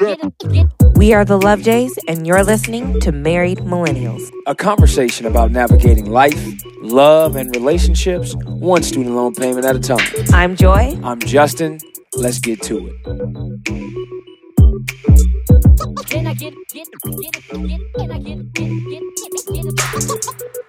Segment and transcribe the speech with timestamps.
[0.00, 4.30] We are the Love Jays, and you're listening to Married Millennials.
[4.46, 6.42] A conversation about navigating life,
[6.80, 10.00] love, and relationships, one student loan payment at a time.
[10.32, 10.98] I'm Joy.
[11.02, 11.80] I'm Justin.
[12.14, 14.29] Let's get to it.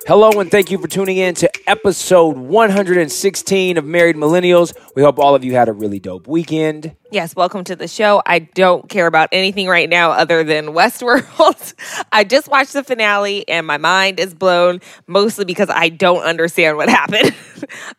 [0.08, 4.74] Hello, and thank you for tuning in to episode 116 of Married Millennials.
[4.96, 6.96] We hope all of you had a really dope weekend.
[7.12, 8.22] Yes, welcome to the show.
[8.26, 11.74] I don't care about anything right now other than Westworld.
[12.12, 16.78] I just watched the finale and my mind is blown, mostly because I don't understand
[16.78, 17.36] what happened.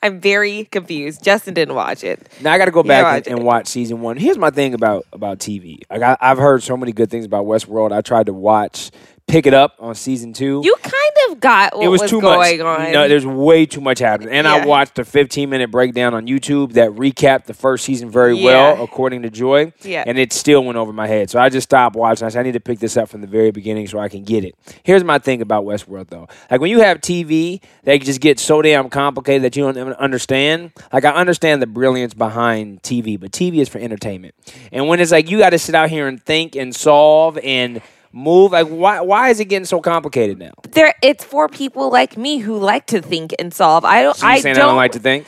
[0.02, 1.22] I'm very confused.
[1.22, 2.26] Justin didn't watch it.
[2.40, 4.16] Now I got to go Yeah, back watch and, and watch season one.
[4.16, 5.82] Here's my thing about about TV.
[5.90, 7.92] Like I, I've heard so many good things about Westworld.
[7.92, 8.90] I tried to watch,
[9.32, 10.60] pick it up on season two.
[10.62, 10.94] You kind
[11.30, 12.80] of got what it was, was, too going much.
[12.80, 12.92] on.
[12.92, 14.34] No, there's way too much happening.
[14.34, 18.36] And I watched a 15 minute breakdown on YouTube that recapped the first season very
[18.36, 18.44] Yeah.
[18.44, 19.72] well, according to Joy.
[19.82, 20.04] Yeah.
[20.06, 21.30] And it still went over my head.
[21.30, 22.26] So I just stopped watching.
[22.26, 24.22] I said, I need to pick this up from the very beginning so I can
[24.22, 24.54] get it.
[24.82, 26.28] Here's my thing about Westworld, though.
[26.50, 29.94] Like when you have TV that just gets so damn complicated that you don't even
[29.94, 30.72] understand.
[30.92, 34.34] Like I understand the brilliance behind TV, but TV is for entertainment.
[34.70, 37.80] And when it's like you got to sit out here and think and solve and
[38.12, 40.52] move, like why why is it getting so complicated now?
[40.70, 43.84] there it's for people like me who like to think and solve.
[43.84, 45.26] I don't So you I saying don't, I don't like to think?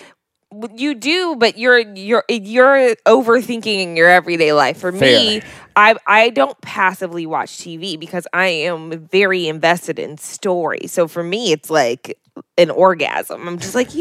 [0.77, 4.78] you do, but you're you're you're overthinking in your everyday life.
[4.78, 5.42] For me,
[5.77, 10.86] I I don't passively watch TV because I am very invested in story.
[10.86, 12.18] So for me, it's like
[12.56, 13.48] an orgasm.
[13.48, 13.94] I'm just like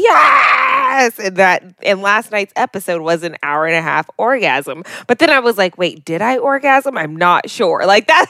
[0.94, 4.82] yes, and that and last night's episode was an hour and a half orgasm.
[5.06, 6.96] But then I was like, wait, did I orgasm?
[6.96, 7.84] I'm not sure.
[7.94, 8.26] Like that,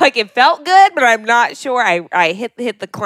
[0.00, 1.82] like it felt good, but I'm not sure.
[1.82, 2.86] I I hit hit the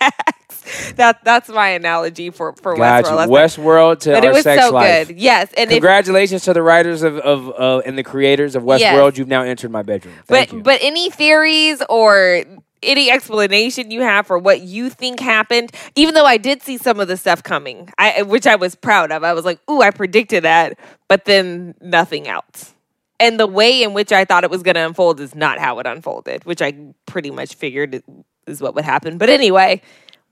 [0.00, 0.92] climax.
[0.96, 3.28] that that's my analogy for for Got Westworld.
[3.28, 5.08] Westworld to But our it was sex so life.
[5.08, 5.18] good.
[5.18, 8.80] Yes, and if Congratulations to the writers of, of uh, and the creators of Westworld.
[8.80, 9.18] Yes.
[9.18, 10.14] You've now entered my bedroom.
[10.28, 10.62] but Thank you.
[10.62, 12.44] but any theories or
[12.82, 17.00] any explanation you have for what you think happened, even though I did see some
[17.00, 19.24] of the stuff coming, I which I was proud of.
[19.24, 20.78] I was like, "Ooh, I predicted that,"
[21.08, 22.74] but then nothing else.
[23.18, 25.78] And the way in which I thought it was going to unfold is not how
[25.78, 26.72] it unfolded, which I
[27.06, 28.02] pretty much figured
[28.46, 29.18] is what would happen.
[29.18, 29.82] But anyway,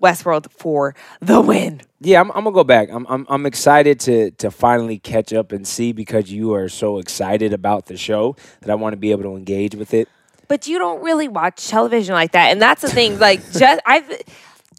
[0.02, 1.82] Westworld for the win.
[2.00, 2.88] yeah, I'm, I'm gonna go back.
[2.90, 6.98] I'm, I'm I'm excited to to finally catch up and see because you are so
[6.98, 10.08] excited about the show that I want to be able to engage with it.
[10.48, 12.50] But you don't really watch television like that.
[12.50, 14.18] And that's the thing like just i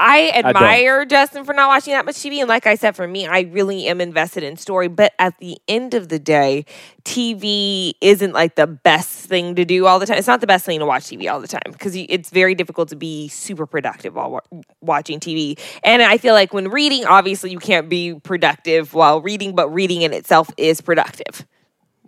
[0.02, 3.28] i admire justin for not watching that much tv and like i said for me
[3.28, 4.88] i really am invested in story.
[4.88, 6.66] But at the end of the day
[7.04, 10.18] tv isn't like the best thing to do all the time.
[10.18, 12.90] It's not the best thing to watch tv all the time because it's very difficult
[12.90, 17.52] to be super productive while wa- watching tv and i feel like when reading obviously
[17.52, 21.46] you can't be productive while reading but reading in itself is productive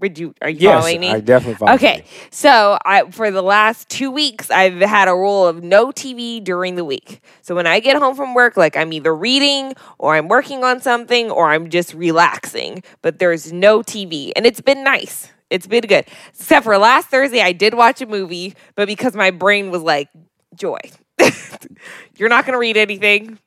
[0.01, 1.75] would you are you Yes, following me I definitely follow you.
[1.75, 2.03] Okay, you.
[2.31, 6.75] so I for the last two weeks I've had a rule of no TV during
[6.75, 7.21] the week.
[7.41, 10.81] So when I get home from work, like I'm either reading or I'm working on
[10.81, 15.29] something or I'm just relaxing, but there's no TV, and it's been nice.
[15.49, 19.31] It's been good, except for last Thursday I did watch a movie, but because my
[19.31, 20.09] brain was like,
[20.55, 20.79] "Joy,
[22.17, 23.37] you're not going to read anything.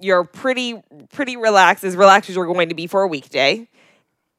[0.00, 3.68] You're pretty pretty relaxed, as relaxed as you're going to be for a weekday."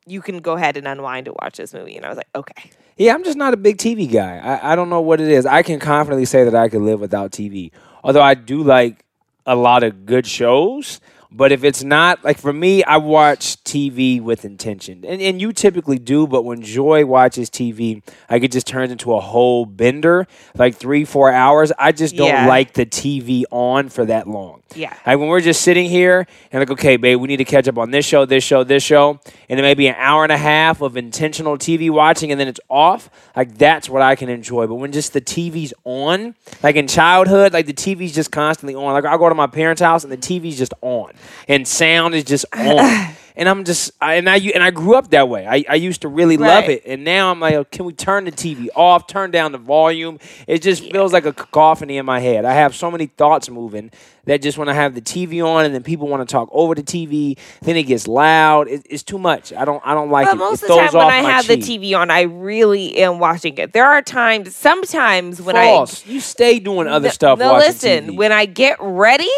[0.05, 1.95] You can go ahead and unwind and watch this movie.
[1.95, 2.71] And I was like, okay.
[2.97, 4.37] Yeah, I'm just not a big TV guy.
[4.37, 5.45] I, I don't know what it is.
[5.45, 7.71] I can confidently say that I could live without TV.
[8.03, 9.05] Although I do like
[9.45, 10.99] a lot of good shows.
[11.33, 15.05] But if it's not, like for me, I watch TV with intention.
[15.07, 19.13] And, and you typically do, but when Joy watches TV, like it just turns into
[19.13, 21.71] a whole bender, like three, four hours.
[21.79, 22.47] I just don't Yeah.
[22.47, 24.61] like the TV on for that long.
[24.75, 24.93] Yeah.
[25.05, 27.77] Like when we're just sitting here and like, okay, babe, we need to catch up
[27.77, 30.37] on this show, this show, this show, and it may be an hour and a
[30.37, 33.09] half of intentional TV watching and then it's off.
[33.35, 34.67] Like that's what I can enjoy.
[34.67, 38.93] But when just the TV's on, like in childhood, like the TV's just constantly on.
[38.93, 41.11] Like I go to my parents' house and the TV's just on,
[41.47, 43.15] and sound is just on.
[43.33, 45.47] And I'm just, I, and I and I grew up that way.
[45.47, 48.25] I, I used to really love it, and now I'm like, oh, can we turn
[48.25, 49.07] the TV off?
[49.07, 50.19] Turn down the volume.
[50.47, 52.43] It just feels like a cacophony in my head.
[52.43, 53.89] I have so many thoughts moving
[54.25, 56.75] that just when I have the TV on, and then people want to talk over
[56.75, 58.67] the TV, then it gets loud.
[58.67, 59.53] It, it's too much.
[59.53, 60.37] I don't, I don't like But it.
[60.37, 61.63] most it of the time when I have cheek.
[61.63, 63.71] the TV on, I really am watching it.
[63.71, 66.05] There are times, sometimes when False.
[66.05, 67.39] you stay doing other Th- stuff.
[67.39, 68.07] No, listen.
[68.09, 68.17] TV.
[68.17, 69.29] When I get ready,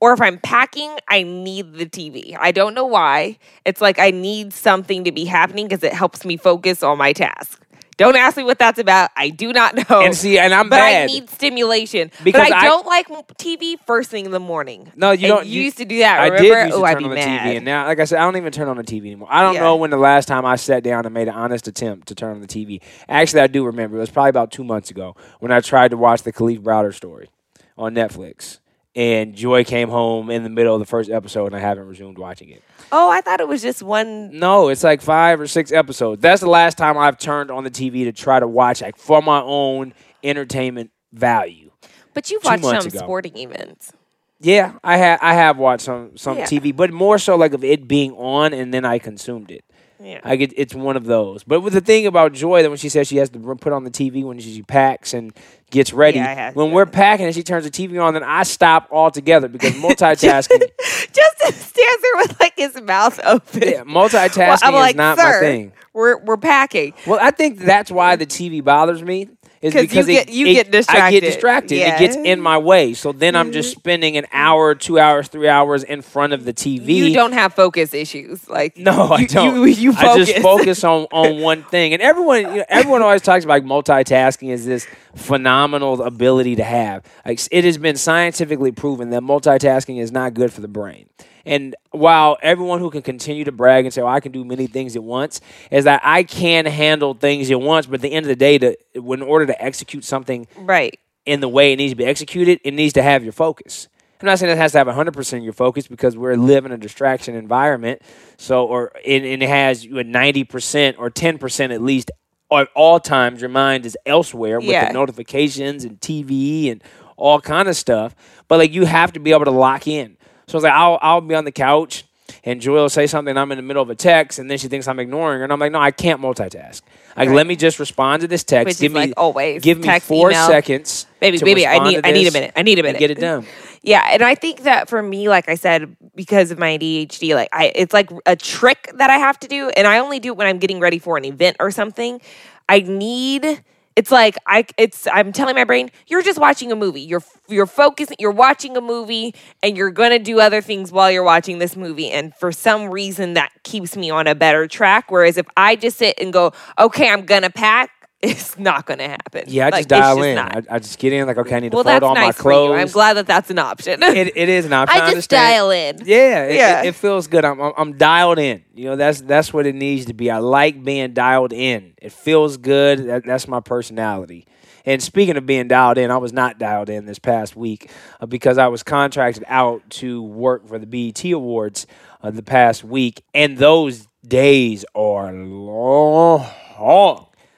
[0.00, 2.36] or if I'm packing, I need the TV.
[2.38, 3.38] I don't know why.
[3.64, 7.12] It's like I need something to be happening because it helps me focus on my
[7.12, 7.62] task.
[7.96, 9.10] Don't ask me what that's about.
[9.16, 10.00] I do not know.
[10.02, 11.02] And see, and I'm but bad.
[11.02, 12.12] I need stimulation.
[12.22, 13.08] Because but I, I- don't like
[13.38, 14.92] TV first thing in the morning.
[14.94, 16.20] No, you And don't- You, used to do that.
[16.20, 16.42] I Remember?
[16.44, 17.40] did used to oh, I'd turn on the mad.
[17.52, 19.26] TV, and now, like I said, I don't even turn on the TV anymore.
[19.32, 19.62] I don't Yeah.
[19.62, 22.36] know when the last time I sat down and made an honest attempt to turn
[22.36, 22.80] on the TV.
[23.08, 23.96] Actually, I do remember.
[23.96, 26.94] It was probably about two months ago when I tried to watch the Kalief Browder
[26.94, 27.30] story
[27.76, 28.58] on Netflix,
[28.98, 32.18] and Joy came home in the middle of the first episode, and I haven't resumed
[32.18, 32.62] watching it.
[32.90, 34.36] oh, I thought it was just one.
[34.36, 36.20] No, it's like five or six episodes.
[36.20, 39.22] That's the last time I've turned on the TV to try to watch like for
[39.22, 41.70] my own entertainment value.
[42.12, 42.98] But you've Two watched some ago.
[42.98, 43.92] sporting events.
[44.40, 46.44] Yeah, I have I have watched some some Yeah.
[46.46, 49.64] TV, but more so like of it being on and then I consumed it.
[50.00, 50.20] Yeah.
[50.22, 51.42] I get it's one of those.
[51.44, 53.84] But with the thing about Joy that when she says she has to put on
[53.84, 55.32] the TV when she packs and
[55.70, 58.88] gets ready, Yeah, when we're packing and she turns the TV on, then I stop
[58.92, 60.60] altogether because multitasking.
[60.80, 63.62] Justin stands there with like his mouth open.
[63.62, 65.72] yeah, multitasking Well, I'm like, is not my thing.
[65.92, 66.94] We're we're packing.
[67.06, 69.28] Well, I think that's why the TV bothers me.
[69.60, 71.04] Is 'Cause you because it- get- you it- get distracted.
[71.04, 71.76] I get distracted.
[71.78, 71.96] Yeah.
[71.96, 72.94] It gets in my way.
[72.94, 73.80] So then I'm just mm-hmm.
[73.80, 76.94] spending an hour, two hours, three hours in front of the TV.
[76.94, 78.48] You don't have focus issues.
[78.48, 79.56] Like No, I you, don't.
[79.56, 81.92] You, you I just focus on, on one thing.
[81.92, 87.04] And everyone you know, everyone always talks about multitasking is this phenomenal ability to have.
[87.26, 91.08] Like it has been scientifically proven that multitasking is not good for the brain.
[91.48, 94.66] And while everyone who can continue to brag and say, "Oh, I can do many
[94.66, 95.40] things at once,"
[95.70, 97.86] is that I can handle things at once.
[97.86, 100.98] But at the end of the day, to in order to execute something right.
[101.26, 103.88] in the way it needs to be executed, it needs to have your focus.
[104.20, 106.72] I'm not saying it has to have 100% of your focus because we're live in
[106.72, 108.02] a distraction environment.
[108.36, 112.10] So, or and, and it has you at 90% or 10% at least
[112.50, 114.88] at all times, your mind is elsewhere with Yeah.
[114.88, 116.82] the notifications and TV and
[117.16, 118.14] all kind of stuff.
[118.48, 120.16] But like you have to be able to lock in.
[120.48, 122.04] So I was like I'll I'll be on the couch
[122.44, 123.36] and Joy will say something.
[123.36, 125.52] I'm in the middle of a text, and then she thinks I'm ignoring her, and
[125.52, 126.82] I'm like, no, I can't multitask.
[127.16, 127.34] Like, Right.
[127.34, 128.66] let me just respond to this text.
[128.66, 130.46] Which give me like always, Give me text, four email.
[130.46, 132.52] seconds, Baby, baby, I need I need a minute.
[132.54, 132.98] I need a and minute.
[132.98, 133.44] Get it done.
[133.82, 137.48] Yeah, and I think that for me, like I said, because of my ADHD, like
[137.52, 140.36] I, it's like a trick that I have to do, and I only do it
[140.36, 142.20] when I'm getting ready for an event or something.
[142.68, 143.62] I need.
[143.98, 144.64] It's like I.
[144.76, 145.08] It's.
[145.08, 147.00] I'm telling my brain, you're just watching a movie.
[147.00, 148.16] You're you're focusing.
[148.20, 152.08] You're watching a movie, and you're gonna do other things while you're watching this movie.
[152.08, 155.10] And for some reason, that keeps me on a better track.
[155.10, 157.90] Whereas if I just sit and go, okay, I'm gonna pack,
[158.22, 159.44] it's not gonna happen.
[159.46, 160.34] Yeah, I Like, just it's dial just in.
[160.34, 160.56] not.
[160.56, 162.26] I, I just get in like, okay, I need to well, fold that's all my
[162.26, 162.58] nice for you.
[162.58, 162.80] clothes.
[162.80, 164.02] I'm glad that that's an option.
[164.02, 164.96] it, it is an option.
[164.96, 165.52] I just understand.
[165.54, 165.98] dial in.
[166.04, 166.82] Yeah, it, Yeah.
[166.82, 167.44] It, it feels good.
[167.44, 168.64] I'm, I'm I'm dialed in.
[168.74, 170.30] You know, that's that's what it needs to be.
[170.30, 171.94] I like being dialed in.
[172.02, 173.06] It feels good.
[173.06, 174.46] That, that's my personality.
[174.84, 178.26] And speaking of being dialed in, I was not dialed in this past week uh,
[178.26, 181.86] because I was contracted out to work for the BET Awards
[182.22, 186.46] uh, the past week, and those days are long.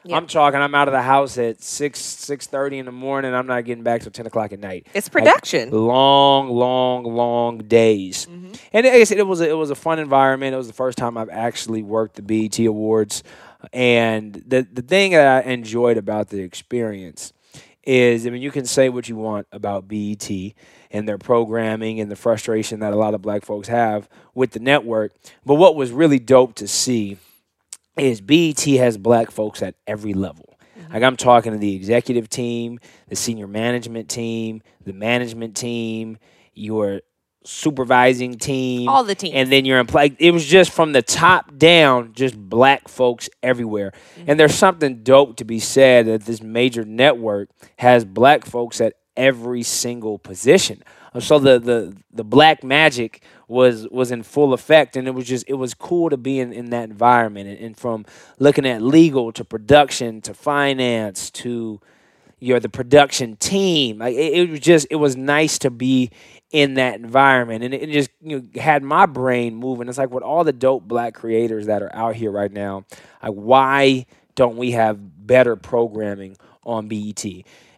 [0.04, 0.16] Yeah.
[0.16, 0.60] I'm talking.
[0.60, 3.34] I'm out of the house at six six thirty in the morning.
[3.34, 4.86] I'm not getting back till ten o'clock at night.
[4.94, 5.70] It's production.
[5.70, 8.26] long, long, long days.
[8.26, 8.52] Mm-hmm.
[8.72, 10.54] And like I said, it was a, it was a fun environment.
[10.54, 13.22] It was the first time I've actually worked the BET Awards,
[13.72, 17.34] and the the thing that I enjoyed about the experience
[17.82, 20.30] is, I mean, you can say what you want about BET
[20.90, 24.60] and their programming and the frustration that a lot of black folks have with the
[24.60, 25.12] network,
[25.44, 27.18] but what was really dope to see
[27.96, 30.54] is BET has black folks at every level.
[30.78, 30.92] Mm-hmm.
[30.94, 32.78] Like I'm talking to the executive team,
[33.08, 36.18] the senior management team, the management team,
[36.54, 37.00] your
[37.44, 39.34] supervising team, All the teams.
[39.34, 40.14] and then your employee.
[40.18, 43.92] It was just from the top down, just black folks everywhere.
[43.92, 44.30] Mm-hmm.
[44.30, 48.94] And there's something dope to be said that this major network has black folks at
[49.16, 50.82] every single position.
[51.18, 55.44] So the the the black magic was was in full effect, and it was just
[55.48, 57.48] it was cool to be in, in that environment.
[57.48, 58.06] And, and from
[58.38, 61.80] looking at legal to production to finance to
[62.38, 63.98] you're the production team.
[63.98, 66.10] Like it, it was just it was nice to be
[66.50, 69.88] in that environment, and it, it just you know had my brain moving.
[69.88, 72.84] It's like with all the dope black creators that are out here right now,
[73.22, 77.24] like why don't we have better programming on BET?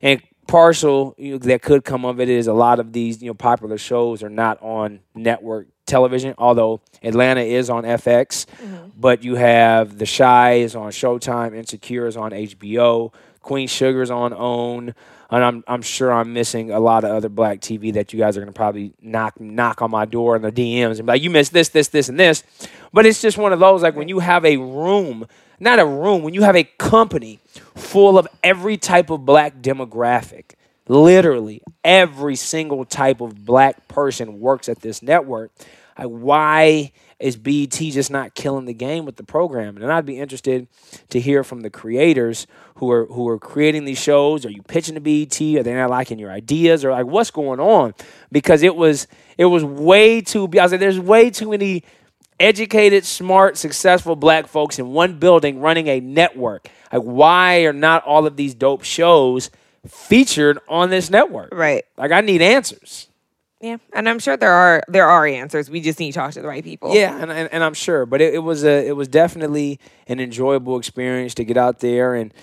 [0.01, 0.23] And
[0.53, 3.35] partial you know, that could come of it is a lot of these you know
[3.35, 8.89] popular shows are not on network television although atlanta is on fx mm-hmm.
[8.95, 14.35] but you have the Chi is on showtime insecure is on hbo queen sugar's on
[14.35, 14.95] own
[15.33, 18.37] and I'm, I'm sure I'm missing a lot of other black TV that you guys
[18.37, 21.31] are gonna probably knock knock on my door in the DMs and be like, you
[21.31, 22.45] missed this, this, this, and this.
[22.93, 25.27] But it's just one of those like when you have a room,
[25.59, 27.41] not a room, when you have a company
[27.75, 30.53] full of every type of black demographic,
[30.87, 35.51] literally every single type of black person works at this network.
[35.99, 39.83] Like, why is BET just not killing the game with the programming?
[39.83, 40.67] And I'd be interested
[41.11, 42.47] to hear from the creators
[42.77, 44.45] who are who are creating these shows.
[44.47, 45.41] Are you pitching to BET?
[45.41, 46.85] Are they not liking your ideas?
[46.85, 47.95] Or like, what's going on?
[48.31, 49.07] Because it was
[49.39, 50.49] it was way too.
[50.59, 51.85] I was like, there's way too many
[52.41, 56.69] educated, smart, successful black folks in one building running a network.
[56.93, 59.51] Like, why are not all of these dope shows
[59.87, 61.55] featured on this network?
[61.55, 61.85] Right.
[61.97, 63.09] Like, I need answers.
[63.63, 65.71] Yeah, and I'm sure there are there are answers.
[65.71, 66.95] We just need to talk to the right people.
[66.95, 69.79] Yeah, and and, and I'm sure, but it, it was a it was definitely
[70.09, 72.35] an enjoyable experience to get out there and.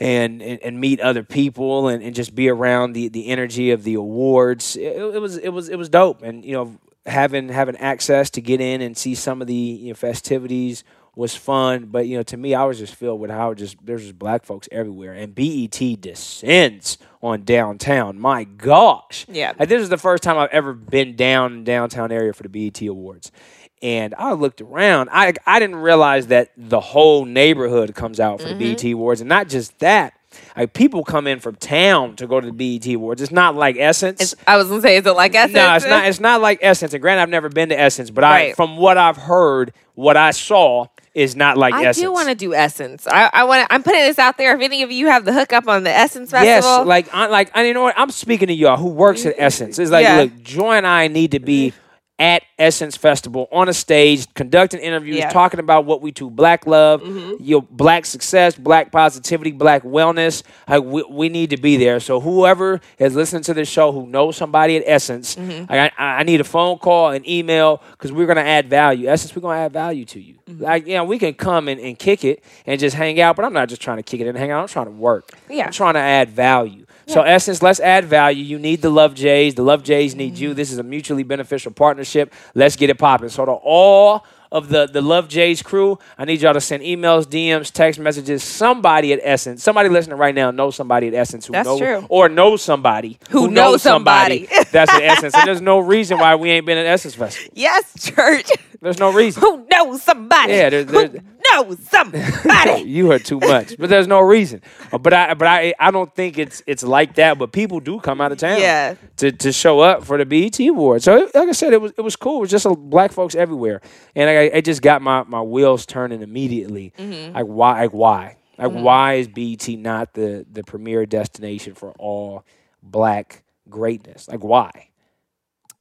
[0.00, 3.82] And, and, and meet other people and, and just be around the, the energy of
[3.82, 4.76] the awards.
[4.76, 6.22] It, it was it was it was dope.
[6.22, 9.88] And you know, having having access to get in and see some of the you
[9.88, 10.84] know, festivities
[11.16, 11.86] was fun.
[11.86, 14.44] But you know, to me, I was just filled with how just there's just black
[14.44, 18.18] folks everywhere, and BET descends on downtown.
[18.18, 19.52] My gosh, Yeah.
[19.58, 22.80] Like, this is the first time I've ever been down downtown area for the BET
[22.82, 23.32] Awards.
[23.80, 25.08] And I looked around.
[25.12, 28.74] I I didn't realize that the whole neighborhood comes out for the mm-hmm.
[28.74, 30.14] BET Awards, and not just that.
[30.56, 33.22] Like people come in from town to go to the BET Awards.
[33.22, 34.20] It's not like Essence.
[34.20, 35.54] It's, I was gonna say, is it like Essence?
[35.54, 36.06] No, it's not.
[36.06, 36.92] It's not like Essence.
[36.92, 40.32] And granted, I've never been to Essence, but I, from what I've heard, what I
[40.32, 41.86] saw is not like essence.
[41.86, 42.04] I Essence.
[42.04, 43.06] do want to do Essence.
[43.06, 43.66] I, I want.
[43.66, 44.54] to I'm putting this out there.
[44.54, 47.66] If any of you have the hookup on the Essence Yes, like, I, like, and
[47.66, 47.98] you know what?
[47.98, 49.42] I'm speaking to y'all who works at mm-hmm.
[49.42, 49.78] Essence.
[49.78, 50.22] It's like, Yeah.
[50.22, 51.87] look, Joy and I need to be mm-hmm.
[52.18, 55.30] At Essence Festival on a stage, conducting interviews, Yeah.
[55.30, 57.42] talking about what we do, black love, mm-hmm.
[57.42, 60.42] your black success, black positivity, black wellness.
[60.68, 62.00] Like, we, we need to be there.
[62.00, 65.72] So whoever is listening to this show who knows somebody at Essence, mm-hmm.
[65.72, 69.08] like, I, I need a phone call, an email, because we're gonna add value.
[69.08, 70.34] Essence, we're gonna add value to you.
[70.46, 70.62] Mm-hmm.
[70.64, 73.52] Like, yeah, we can come and, and kick it and just hang out, but I'm
[73.52, 74.62] not just trying to kick it and hang out.
[74.62, 75.30] I'm trying to work.
[75.48, 75.66] Yeah.
[75.66, 76.84] I'm trying to add value.
[77.08, 78.44] So, Essence, let's add value.
[78.44, 79.54] You need the Love Jays.
[79.54, 80.50] The Love Jays need you.
[80.50, 80.56] Mm-hmm.
[80.56, 82.32] This is a mutually beneficial partnership.
[82.54, 83.30] Let's get it popping.
[83.30, 87.24] So, to all of the, the Love Jays crew, I need y'all to send emails,
[87.24, 88.42] DMs, text messages.
[88.42, 92.06] Somebody at Essence, somebody listening right now knows somebody at Essence who That's knows, true.
[92.08, 94.46] or knows somebody Who knows somebody.
[94.72, 95.34] that's at Essence.
[95.34, 97.50] And there's no reason why we ain't been at Essence Festival.
[97.56, 98.48] yes, church.
[98.80, 99.42] There's no reason.
[99.42, 100.52] Who knows somebody?
[100.52, 101.08] Yeah, there- there-
[101.50, 102.82] Who knows somebody?
[102.86, 104.62] you heard too much, but there's no reason.
[104.92, 107.38] Uh, But I, but I, I don't think it's it's like that.
[107.38, 108.94] But people do come out of town, Yeah.
[109.18, 111.04] to, to show up for the BET Awards.
[111.04, 112.38] So, like I said, it was it was cool.
[112.38, 113.80] It was just a, black folks everywhere,
[114.14, 116.92] and I, I just got my, my wheels turning immediately.
[116.98, 117.34] Mm-hmm.
[117.34, 117.82] Like why?
[117.82, 118.36] Like why?
[118.58, 122.44] Like why is BET not the the premier destination for all
[122.82, 124.28] black greatness?
[124.28, 124.70] Like why?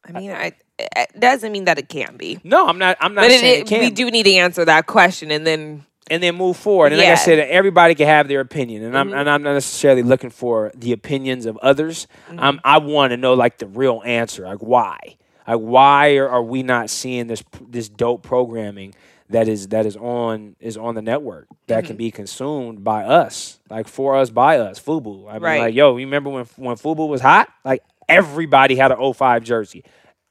[0.05, 2.39] I mean, I, it doesn't mean that it can be.
[2.43, 2.97] No, I'm not.
[3.01, 3.95] I'm not But it, saying it, we be.
[3.95, 6.91] do need to answer that question, and then and then move forward.
[6.93, 7.25] And like I Mm-hmm.
[7.25, 10.91] said, everybody can have their opinion, and I'm and I'm not necessarily looking for the
[10.93, 12.07] opinions of others.
[12.29, 12.39] Mm-hmm.
[12.39, 14.99] I'm, I want to know like the real answer, like why,
[15.47, 18.93] like why are, are we not seeing this this dope programming
[19.29, 21.87] that is that is on is on the network that Mm-hmm.
[21.87, 25.27] can be consumed by us, like for us by us, Fubu.
[25.27, 25.59] I mean, Right.
[25.59, 27.49] like yo, you remember when when Fubu was hot?
[27.65, 29.83] Like everybody had an 05 jersey.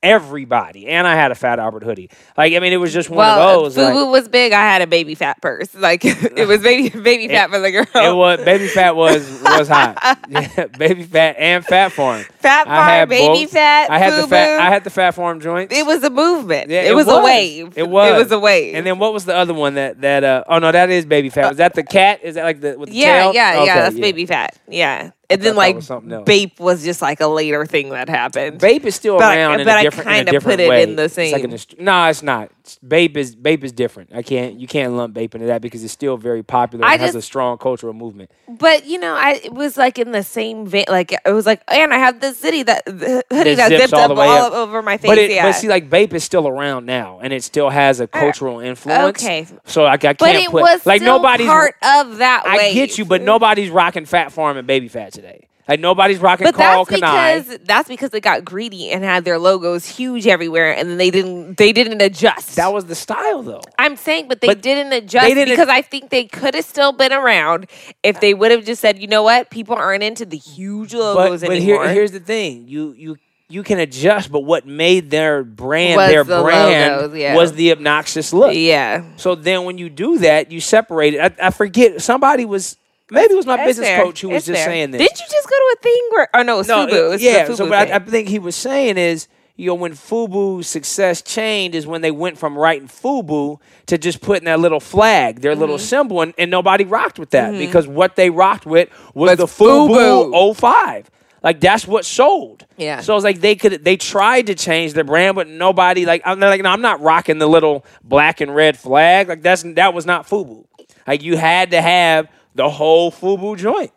[0.06, 2.10] Everybody, and I had a Fat Albert hoodie.
[2.36, 3.76] Like, I mean, it was just one well, of those.
[3.76, 4.52] like- Fubu was big.
[4.52, 5.74] I had a Baby Phat purse.
[5.74, 7.86] Like it was baby Baby Phat for the girl.
[7.94, 10.18] It was Baby Phat was was hot.
[10.28, 12.24] Yeah, Baby Phat and Phat Farm.
[12.38, 13.50] Fat I farm, baby both.
[13.52, 13.90] fat.
[13.90, 14.60] I had the fat.
[14.60, 15.74] I had the Phat Farm joints.
[15.74, 16.70] It was a movement.
[16.70, 17.76] Yeah, it, was, a wave.
[17.76, 18.14] It was.
[18.14, 18.76] It was a wave.
[18.76, 20.22] And then what was the other one that that?
[20.22, 21.48] Uh, oh no, that is Baby Phat.
[21.48, 22.20] Was that the cat?
[22.22, 23.34] Is that like the with the yeah, tail?
[23.34, 23.74] yeah, Okay, yeah.
[23.74, 24.58] That's Baby Phat.
[24.68, 25.10] Yeah.
[25.28, 26.24] And then like was something else.
[26.24, 28.60] Bape was just like a later thing that happened.
[28.60, 30.82] Bape is still But I- around in but a I kinda different put it way.
[30.82, 32.50] in the like same- an no, it's not.
[32.86, 34.10] Bape is Bape is different.
[34.14, 36.84] I can't you can't lump Bape into that because it's still very popular.
[36.84, 38.30] I and has a strong cultural movement.
[38.48, 40.84] But you know, I it was like in the same vein.
[40.88, 44.12] Like it was like, and I have the city that the hoodie That zipped all
[44.12, 44.52] up all up.
[44.52, 45.08] over my face.
[45.10, 45.44] But it, yeah.
[45.46, 48.60] but see, like Bape is still around now, and it still has a uh, cultural
[48.60, 49.22] influence.
[49.22, 49.46] okay.
[49.64, 51.46] so like I can't but it put was like nobody's.
[51.46, 52.44] part of that.
[52.46, 55.48] I get you, but nobody's rocking Phat Farm and Baby Phat today.
[55.68, 57.42] Like nobody's rocking But Karl that's Kani.
[57.44, 61.10] because that's because they got greedy and had their logos huge everywhere, and then they
[61.10, 62.54] didn't they didn't adjust.
[62.54, 63.62] That was the style, though.
[63.78, 66.64] I'm saying, but they But didn't adjust they didn't- because I think they could have
[66.64, 67.66] still been around
[68.04, 70.98] if they would have just said, you know what, people aren't into the huge But,
[71.00, 71.84] logos but anymore.
[71.84, 73.16] here, here's the thing: you you
[73.48, 77.34] you can adjust, but what made their brand Was their the brand logos, yeah.
[77.34, 78.54] was the obnoxious look.
[78.54, 81.20] yeah, So then when you do that, you separate it.
[81.40, 82.76] I, I forget somebody was
[83.10, 84.02] maybe it was my business fair.
[84.04, 84.66] coach who was It's just fair.
[84.66, 85.00] saying this.
[85.00, 86.28] Did you just go to a thing where?
[86.34, 86.92] Oh no, it was no, Fubu.
[86.92, 87.44] it- was yeah.
[87.46, 87.92] the So, Fubu but thing.
[87.92, 92.02] I, I think he was saying is, you know, when Fubu's success changed is when
[92.02, 95.60] they went from writing Fubu to just putting that little flag, their Mm-hmm.
[95.60, 99.38] little symbol, and, and nobody rocked with that because what they rocked with was, Was
[99.38, 100.30] the Fubu.
[100.30, 101.10] Fubu 05.
[101.42, 102.66] Like that's what sold.
[102.76, 103.00] Yeah.
[103.02, 106.40] So it's like they could they tried to change their brand, but nobody like I'm
[106.40, 109.28] like no, I'm not rocking the little black and red flag.
[109.28, 110.64] Like that's that was not FUBU.
[111.06, 113.92] Like you had to have the whole FUBU joint.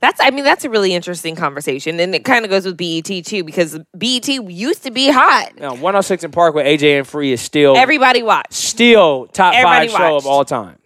[0.00, 3.24] That's I mean that's a really interesting conversation, and it kind of goes with BET
[3.24, 5.52] too because BET used to be hot.
[5.58, 8.52] Now 106 in Park with AJ and Free is still Everybody watched.
[8.52, 10.26] still top Everybody five show watched.
[10.26, 10.76] of all time.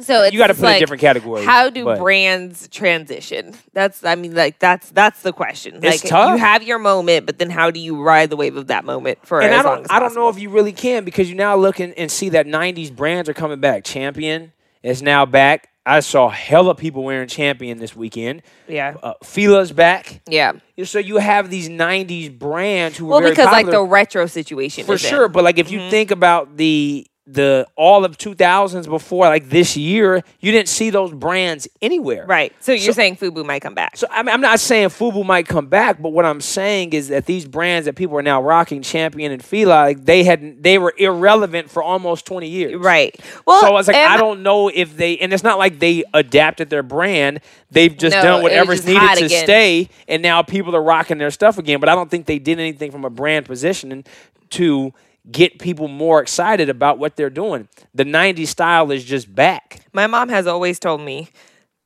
[0.00, 1.42] So it's You got to put a like, different category.
[1.44, 3.54] How do but- brands transition?
[3.74, 5.76] That's I mean like that's that's the question.
[5.76, 6.30] It's like tough.
[6.30, 9.18] you have your moment, but then how do you ride the wave of that moment
[9.22, 11.28] for and as I long don't, as I don't know if you really can because
[11.28, 13.84] you now look and, and see that '90s brands are coming back.
[13.84, 15.68] Champion is now back.
[15.88, 18.42] I saw hella people wearing Champion this weekend.
[18.68, 20.20] yeah Uh, Fila's back.
[20.28, 20.52] yeah.
[20.84, 24.84] So you have these '90s brands who Well, are very because like the retro situation
[24.84, 25.10] for is in.
[25.10, 25.28] sure.
[25.28, 30.22] But like if you think about the the all of 2000s before, like this year,
[30.40, 32.24] you didn't see those brands anywhere.
[32.26, 32.52] right?
[32.60, 33.96] So you're So- saying Fubu might come back?
[33.96, 37.26] So I'm, I'm not saying Fubu might come back, but what I'm saying is that
[37.26, 40.94] these brands that people are now rocking, Champion and Fila, like they had they were
[40.96, 42.76] irrelevant for almost 20 years.
[42.76, 43.18] right.
[43.44, 46.04] Well, So i was like I don't know if they, and it's not like they
[46.14, 47.40] adapted their brand.
[47.72, 49.44] They've just No, done whatever's needed to again.
[49.44, 51.80] stay, and now people are rocking their stuff again.
[51.80, 54.04] But I don't think they did anything from a brand positioning
[54.50, 54.92] to
[55.30, 57.68] get people more excited about what they're doing.
[57.94, 59.80] The '90s style is just back.
[59.92, 61.30] My mom has always told me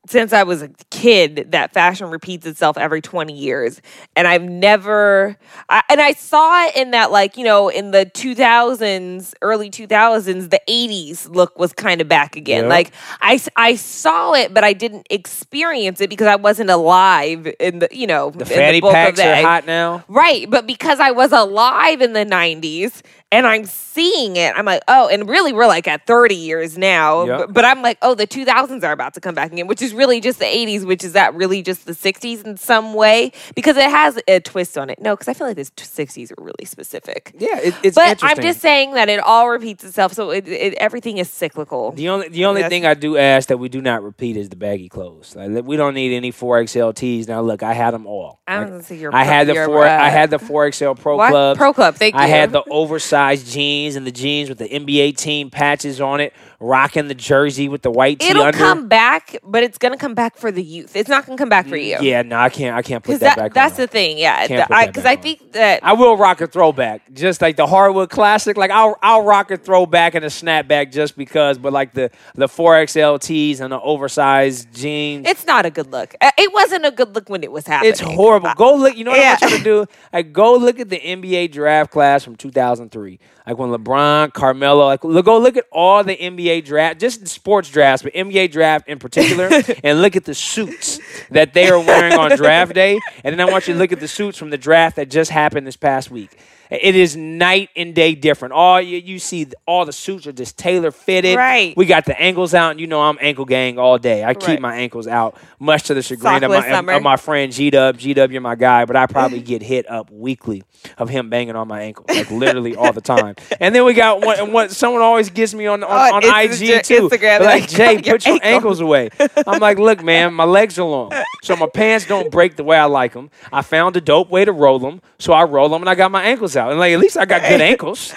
[0.07, 3.83] since I was a kid that fashion repeats itself every 20 years.
[4.17, 5.37] And I've never,
[5.69, 10.51] I, and I saw it in that, like, you know, in the 2000s, early 2000s,
[10.51, 12.65] the 80s look was kind of back again.
[12.65, 12.71] Yeah.
[12.71, 17.89] Like, I saw it, but I didn't experience it because I wasn't alive in the,
[17.93, 18.47] you know, The
[18.81, 20.03] bulk of packs are hot now.
[20.09, 24.83] Right, but because I was alive in the 90s and I'm seeing it, I'm like,
[24.89, 27.25] oh, and really we're like at 30 years now.
[27.25, 27.39] Yep.
[27.39, 29.93] But, but I'm like, oh, the 2000s are about to come back again, which is
[29.95, 33.77] really just the 80s, which is that really just the 60s in some way because
[33.77, 35.01] it has a twist on it.
[35.01, 37.33] No, because I feel like the 60s are really specific.
[37.39, 38.29] Yeah, it, it's But interesting.
[38.39, 41.93] I'm just saying that it all repeats itself, so it, it, everything is cyclical.
[41.93, 44.49] The only the only That's- thing I do ask that we do not repeat is
[44.49, 45.37] the baggy clothes.
[45.37, 47.29] Like, we don't need any four XL tees.
[47.29, 48.41] Now look, I had them all.
[48.49, 49.15] I Like, don't see your.
[49.15, 49.87] I had the your, four.
[49.87, 51.31] uh, I had the four XL Pro what?
[51.31, 51.59] Clubs.
[51.59, 51.95] Pro Club.
[51.95, 52.21] Thank you.
[52.21, 56.33] I had the oversized jeans and the jeans with the NBA team patches on it,
[56.61, 58.59] rocking the jersey with the white tee It'll under.
[58.59, 60.95] come back, but it's gonna come back for the youth.
[60.95, 61.97] It's not gonna come back for you.
[62.01, 62.77] Yeah, no, I can't.
[62.77, 63.55] I can't put that, that, back.
[63.55, 63.81] that's on.
[63.83, 64.47] the thing, yeah.
[64.47, 67.57] Can't put that Because back I, think that I will rock a throwback, just like
[67.57, 68.57] the hardwood classic.
[68.59, 71.57] Like I'll I'll rock a throwback and a snapback just because.
[71.59, 75.27] But like the the four XL tees and the oversized jeans.
[75.27, 76.15] it's not a good look.
[76.21, 77.91] Uh, It wasn't a good look when it was happening.
[77.93, 78.51] It's horrible.
[78.57, 78.97] Go look.
[78.97, 79.49] You know what I want Yeah.
[79.49, 79.87] you to do?
[80.13, 83.19] Like, go look at the NBA draft class from 2003.
[83.47, 88.03] Like when LeBron, Carmelo, like go look at all the NBA draft, just sports drafts,
[88.03, 89.49] but NBA draft in particular,
[89.85, 90.99] and look at the suits
[91.31, 92.99] that they are wearing on draft day.
[93.25, 95.31] And then I want you to look at the suits from the draft that just
[95.31, 96.37] happened this past week.
[96.71, 98.53] It is night and day different.
[98.55, 101.37] All you, you see, all the suits are just tailor fitted.
[101.37, 101.77] Right.
[101.77, 104.25] We got the ankles out, and you know I'm ankle gang all day.
[104.25, 107.71] I keep my ankles out, much to the chagrin of my, of- my friend G
[107.71, 107.99] Dub.
[107.99, 110.63] G Dub, you're my guy, but I probably get hit up weekly
[110.97, 113.35] of him banging on my ankle, like literally all the time.
[113.61, 116.41] And then we got one, and what someone always gets me on on, On on
[116.45, 117.09] IG too.
[117.09, 119.11] Instagram, like, Jay, your put your ankle." ankles away.
[119.47, 122.77] I'm like, look, man, my legs are long, so my pants don't break the way
[122.77, 123.31] I like them.
[123.53, 126.11] I found a dope way to roll them, so I roll them, and I got
[126.11, 126.60] my ankles out.
[126.69, 128.13] And like, at least I got good ankles.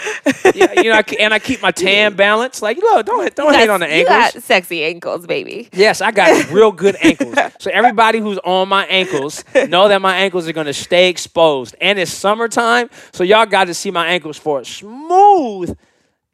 [0.54, 2.62] yeah, you know, I, and I keep my tan balance.
[2.62, 4.16] Like, look, don't don't hate on the ankles.
[4.16, 5.70] You got sexy ankles, baby.
[5.72, 7.36] Yes, I got real good ankles.
[7.60, 11.76] So everybody who's on my ankles know that my ankles are going to stay exposed.
[11.80, 15.78] And it's summertime, so y'all got to see my ankles for a smooth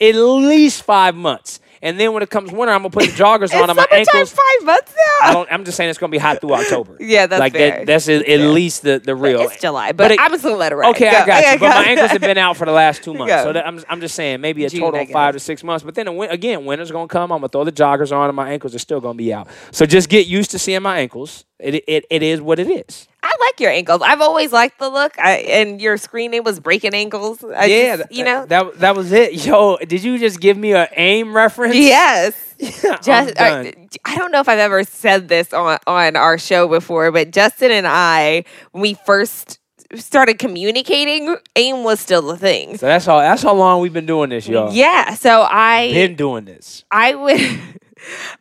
[0.01, 1.59] at least 5 months.
[1.81, 3.77] And then when it comes winter, I'm going to put the joggers It's on and
[3.77, 5.27] my summertime ankles five months now.
[5.29, 6.97] I don't I'm just saying it's going to be hot through October.
[6.99, 7.77] Yeah, that's like fair.
[7.79, 9.41] that that's at, at least the the real.
[9.41, 10.89] it's July, but, it- I'm just gonna let it ride.
[10.91, 11.17] Okay, Go.
[11.17, 11.59] I got Okay, you.
[11.59, 13.43] But my ankles have been out for the last two months, Go.
[13.43, 15.83] so that, I'm I'm just saying maybe a total I of five to six months.
[15.83, 17.31] But then again, winter's gonna come.
[17.31, 19.47] I'm gonna throw the joggers on, and my ankles are still gonna be out.
[19.71, 21.45] So just get used to seeing my ankles.
[21.59, 23.07] It it, it is what it is.
[23.21, 24.01] I like your ankles.
[24.03, 25.17] I've always liked the look.
[25.19, 27.43] I, and your screen name was breaking ankles.
[27.43, 28.45] I yeah, just, you know.
[28.45, 29.45] that that was it.
[29.45, 31.75] Yo, did you just give me a aim reference?
[31.75, 32.33] yes.
[32.61, 33.73] I'm Just, uh, done.
[34.05, 37.31] I, I don't know if I've ever said this on, on our show before, but
[37.31, 39.59] Justin and I, when we first
[39.95, 42.77] started communicating, AIM was still a thing.
[42.77, 43.19] so that's all.
[43.19, 44.73] That's how long we've been doing this, y'all.
[44.73, 46.83] Yeah, so I Been doing this.
[46.91, 47.39] I would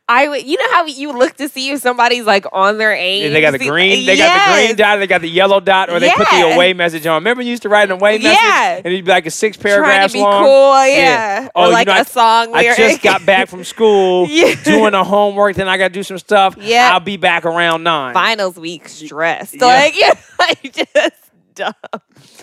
[0.09, 3.33] I would, you know how you look to see if somebody's like on their aim.
[3.33, 4.07] They got the green.
[4.07, 4.99] They got the green dot.
[5.01, 7.17] They got the yellow dot, or they put the away message on.
[7.17, 8.77] Remember, you used to write an away message, Yeah.
[8.77, 10.45] and it'd be like a six paragraphs long.
[10.45, 11.49] cool, yeah.
[11.55, 14.55] Oh, or you like know, a I- song I just got back from school, Yeah.
[14.65, 15.57] doing the homework.
[15.57, 16.57] Then I got to do some stuff.
[16.59, 16.91] Yeah.
[16.93, 18.15] I'll be back around nine.
[18.15, 19.55] finals week stressed.
[19.55, 19.67] Yeah.
[19.67, 21.13] Like, yeah, like just
[21.55, 21.73] dumb.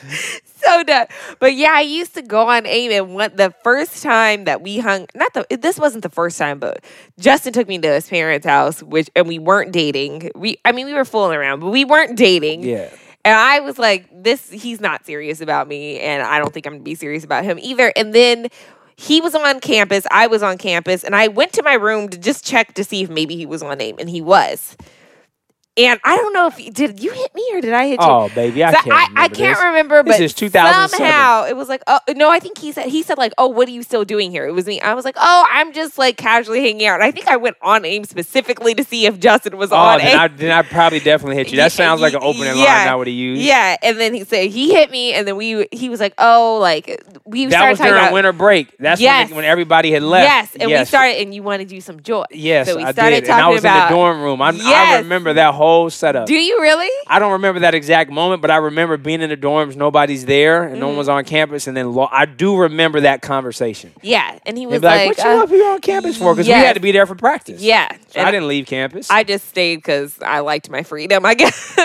[0.66, 1.06] So dumb.
[1.40, 4.80] But yeah, I used to go on AIM and one, the first time that we
[4.80, 6.84] hung, not the, this wasn't the first time, but
[7.20, 10.32] Justin took me to his parents' house, which, and we weren't dating.
[10.34, 12.64] We, I mean, we were fooling around, but we weren't dating.
[12.64, 12.90] Yeah.
[13.24, 16.00] And I was like, this, he's not serious about me.
[16.00, 17.92] And I don't think I'm going to be serious about him either.
[17.96, 18.48] And then
[18.96, 20.06] he was on campus.
[20.10, 21.04] I was on campus.
[21.04, 23.62] And I went to my room to just check to see if maybe he was
[23.62, 23.98] on AIM.
[24.00, 24.78] And he was.
[25.78, 28.08] And I don't know if he, did you hit me or did I hit you?
[28.08, 28.88] Oh, baby, I So can't.
[28.94, 29.64] I, remember I can't this.
[29.66, 30.90] remember, This but is 2007.
[31.00, 33.68] somehow it was like, oh no, I think he said he said like, oh, what
[33.68, 34.48] are you still doing here?
[34.48, 34.80] It was me.
[34.80, 36.96] I was like, oh, I'm just like casually hanging out.
[36.96, 39.98] And I think I went on AIM specifically to see if Justin was Oh, on
[39.98, 40.20] then AIM.
[40.20, 41.58] I, then I probably definitely hit you.
[41.58, 42.64] That sounds like an opening Yeah.
[42.64, 43.42] line I would have used.
[43.42, 46.58] Yeah, and then he said he hit me, and then we he was like, oh,
[46.62, 48.78] like we That started was during about winter break.
[48.78, 49.28] That's Yes.
[49.28, 50.24] when, when everybody had left.
[50.26, 52.24] yes, and we started, and you wanted to do some joy.
[52.32, 53.26] Yes, so we I started did.
[53.26, 53.88] talking And I was about.
[53.88, 54.42] in the dorm room.
[54.42, 56.28] I, I remember that whole setup.
[56.28, 56.90] Do you really?
[57.08, 60.64] I don't remember that exact moment, but I remember being in the dorms, nobody's there,
[60.64, 60.80] and Mm-hmm.
[60.82, 61.68] no one was on campus.
[61.68, 63.92] And then lo- I do remember that conversation.
[64.02, 66.48] Yeah, and he was like, like, "What you uh, up here on campus for?" Because
[66.48, 67.62] we had to be there for practice.
[67.62, 69.10] yeah, So and I didn't leave campus.
[69.10, 71.78] I just stayed because I liked my freedom, I guess.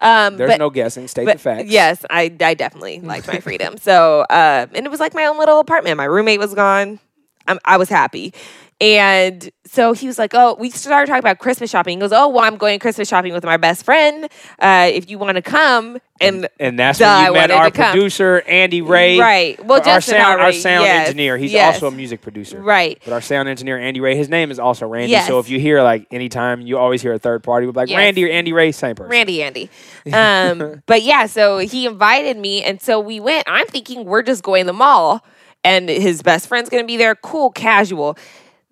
[0.00, 1.08] Um, There's but, no guessing.
[1.08, 1.68] State but the facts.
[1.70, 3.76] yes, I, I definitely liked my freedom.
[3.78, 5.96] So, uh, and it was like my own little apartment.
[5.96, 6.98] My roommate was gone.
[7.46, 8.32] I'm, I was happy.
[8.80, 12.28] And so he was like, "Oh, we started talking about Christmas shopping." He goes, "Oh,
[12.28, 14.28] well, I'm going Christmas shopping with my best friend.
[14.60, 18.40] Uh, if you want to come." And And that's Duh, when you met our producer,
[18.46, 19.18] Andy Ray.
[19.18, 19.64] Right.
[19.64, 21.36] Well, our sound, our sound yes, engineer.
[21.36, 21.74] He's yes.
[21.74, 22.60] also a music producer.
[22.62, 25.10] right, But our sound engineer, Andy Ray, his name is also Randy.
[25.10, 25.26] Yes.
[25.26, 27.66] So if you hear like anytime, you always hear a third party.
[27.66, 27.90] We're like.
[27.90, 29.10] Randy or Andy Ray, same person.
[29.10, 29.70] Randy, Andy.
[30.14, 33.44] Um, but yeah, so he invited me, and so we went.
[33.48, 35.24] I'm thinking we're just going to the mall,
[35.64, 37.14] and his best friend's gonna be there.
[37.16, 38.16] Cool, casual.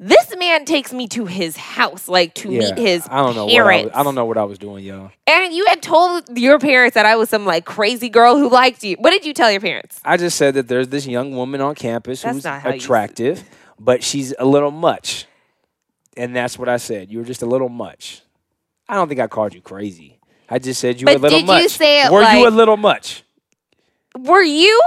[0.04, 3.44] This man takes me to his house, like to Yeah, meet his I don't know.
[3.46, 3.84] What I, parents.
[3.84, 5.12] was, I don't know what I was doing, y'all.
[5.28, 8.82] And you had told your parents that I was some like crazy girl who liked
[8.82, 8.96] you.
[8.98, 10.00] What did you tell your parents?
[10.04, 12.76] I just said that there's this young woman on campus That's who's not how you
[12.78, 13.44] s- attractive,
[13.78, 15.26] but she's a little much.
[16.16, 17.08] And that's what I said.
[17.08, 18.22] You were just a little much.
[18.88, 20.18] I don't think I called you crazy.
[20.50, 21.70] I just said you But were a little did you much.
[21.70, 23.22] say it were you a little much?
[24.18, 24.82] Were you?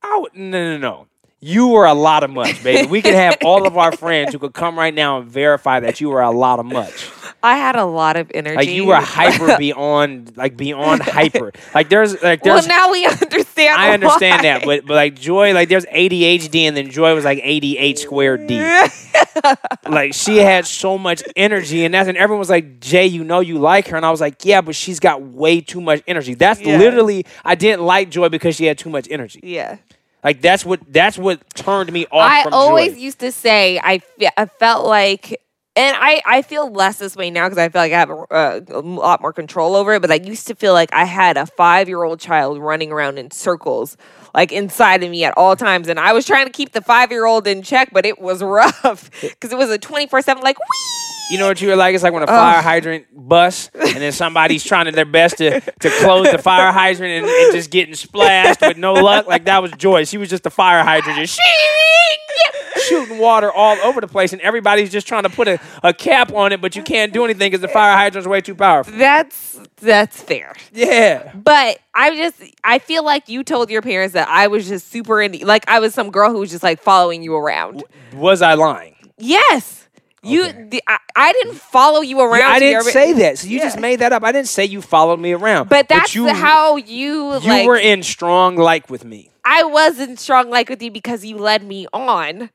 [0.00, 1.06] I would, no, no, no.
[1.44, 2.86] You were a lot of much, baby.
[2.88, 6.00] We could have all of our friends who could come right now and verify that
[6.00, 7.10] you were a lot of much.
[7.42, 8.54] I had a lot of energy.
[8.54, 11.50] Like you were hyper beyond, like beyond hyper.
[11.74, 12.68] Like there's, like there's.
[12.68, 13.76] well, now we understand.
[13.80, 14.42] I understand why.
[14.42, 18.46] that, but but like Joy, like there's ADHD, and then Joy was like 88 squared
[18.46, 18.60] D.
[19.88, 23.40] like she had so much energy, and that's and everyone was like, Jay, you know
[23.40, 26.34] you like her, and I was like, yeah, but she's got way too much energy.
[26.34, 26.78] That's Yeah.
[26.78, 29.40] literally I didn't like Joy because she had too much energy.
[29.42, 29.78] yeah.
[30.24, 32.30] Like that's what that's what turned me off.
[32.30, 32.98] I always Joy.
[32.98, 34.00] used to say I,
[34.36, 35.40] I felt like,
[35.74, 38.14] and I, I feel less this way now because I feel like I have a,
[38.14, 40.02] uh, a lot more control over it.
[40.02, 43.18] But I used to feel like I had a five year old child running around
[43.18, 43.96] in circles,
[44.34, 47.10] like inside of me at all times, and I was trying to keep the five
[47.10, 50.42] year old in check, but it was rough because it was a twenty four seven
[50.42, 50.58] like.
[50.58, 51.02] Whee!
[51.30, 51.94] You know what you were like?
[51.94, 55.60] It's like when a fire hydrant busts and then somebody's trying to their best to,
[55.60, 59.26] to close the fire hydrant and, and just getting splashed with no luck.
[59.26, 60.04] Like that was Joy.
[60.04, 61.40] She was just a fire hydrant just
[63.00, 66.32] shooting water all over the place, and everybody's just trying to put a, a cap
[66.32, 68.94] on it, but you can't do anything because the fire hydrant's way too powerful.
[68.96, 70.54] That's that's fair.
[70.72, 71.32] Yeah.
[71.34, 75.20] But I just I feel like you told your parents that I was just super
[75.20, 77.82] into like I was some girl who was just like following you around.
[78.14, 78.94] Was I lying?
[79.18, 79.80] Yes.
[80.24, 80.68] You, Okay.
[80.70, 82.38] the, I, I didn't follow you around.
[82.38, 83.38] Yeah, I didn't your- say that.
[83.38, 84.22] So you just made that up.
[84.22, 85.68] I didn't say you followed me around.
[85.68, 87.66] But that's you, how you, you like.
[87.66, 89.30] were in strong like with me.
[89.44, 92.50] I wasn't strong like with you because you led me on,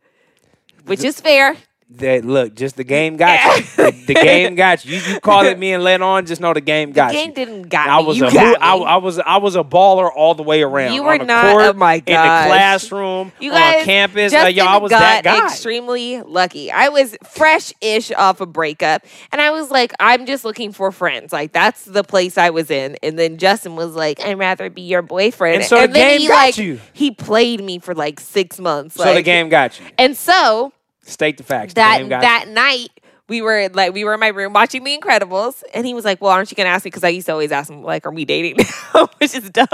[0.87, 1.55] which is fair.
[1.89, 3.63] That look, just the game got you.
[3.77, 4.97] The, the game got you.
[4.97, 6.25] You, you called at me and let on.
[6.25, 7.19] Just know the game got you.
[7.19, 7.45] The game you.
[7.45, 8.37] didn't got I was you a me.
[8.59, 10.95] I, I was I was a baller all the way around.
[10.95, 14.57] You were the not- court, oh my In the classroom, You guys, on campus, like,
[14.57, 15.45] yo, I was got that guy.
[15.45, 16.69] extremely lucky.
[16.73, 21.31] I was fresh-ish off a breakup, and I was like, I'm just looking for friends.
[21.31, 22.97] Like that's the place I was in.
[23.01, 25.55] And then Justin was like, I'd rather be your boyfriend.
[25.61, 26.81] And so the then game he got like you.
[26.91, 28.95] he played me for like six months.
[28.95, 29.85] so the game got you.
[29.97, 30.73] And so
[31.07, 31.73] State the facts.
[31.73, 32.89] that got that night
[33.29, 36.21] we were like we were in my room watching The Incredibles, and he was like,
[36.21, 38.11] "Well, aren't you gonna ask me?" Because I used to always ask him like, "Are
[38.11, 38.57] we dating
[38.93, 39.67] now?" Which is dumb.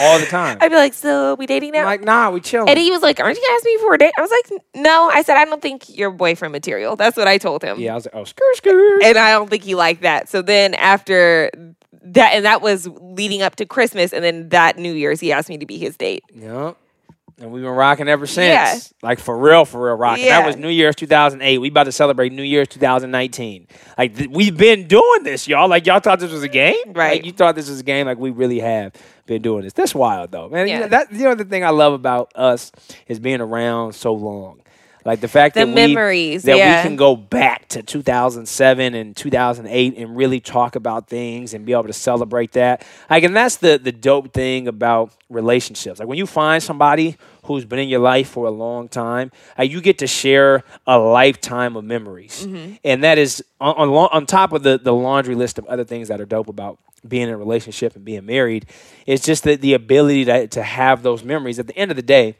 [0.00, 0.58] all the time.
[0.60, 2.68] I'd be like, "So we dating now?" I'm like, nah, we chilling.
[2.68, 4.62] and he was like, "Aren't you gonna ask me for a date?" I was like,
[4.74, 7.80] "No." I said, "I don't think you're boyfriend material." That's what I told him.
[7.80, 9.02] yeah, I was like, oh, skirt, skirt.
[9.02, 10.28] and I don't think he liked that.
[10.28, 11.50] So then after
[12.02, 15.48] that, and that was leading up to Christmas, and then that New Year's, he asked
[15.48, 16.22] me to be his date.
[16.34, 16.76] Yep.
[17.40, 18.92] And we've been rocking ever since.
[18.92, 19.08] Yeah.
[19.08, 20.26] Like for real, for real rocking.
[20.26, 20.40] Yeah.
[20.40, 21.56] That was New Year's 2008.
[21.58, 23.66] We about to celebrate New Year's 2019.
[23.96, 25.66] Like th- we've been doing this, y'all.
[25.68, 27.12] Like y'all thought this was a game, Right.
[27.16, 28.06] Like you thought this was a game.
[28.06, 28.92] Like we really have
[29.24, 29.72] been doing this.
[29.72, 30.66] That's wild, though, man.
[30.68, 30.78] You Yeah.
[30.80, 32.72] know, that you know the thing I love about us
[33.06, 34.60] is being around so long.
[35.04, 36.82] Like the fact The that we, memories, that yeah.
[36.82, 41.72] we can go back to 2007 and 2008 and really talk about things and be
[41.72, 42.86] able to celebrate that.
[43.08, 46.00] Like, and that's the the dope thing about relationships.
[46.00, 49.80] Like when you find somebody who's been in your life for a long time, you
[49.80, 52.74] get to share a lifetime of memories, mm-hmm.
[52.84, 55.84] and that is on on, lo- on top of the the laundry list of other
[55.84, 58.66] things that are dope about being in a relationship and being married.
[59.06, 61.58] It's just that the ability to to have those memories.
[61.58, 62.36] At the end of the day,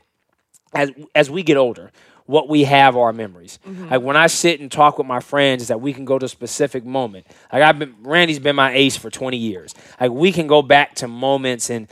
[0.74, 1.90] as as we get older,
[2.30, 3.58] what we have are memories.
[3.66, 3.88] Mm-hmm.
[3.88, 6.26] Like when I sit and talk with my friends, is that we can go to
[6.26, 7.26] a specific moment.
[7.52, 9.74] Like I've been, Randy's been my ace for twenty years.
[10.00, 11.88] Like we can go back to moments in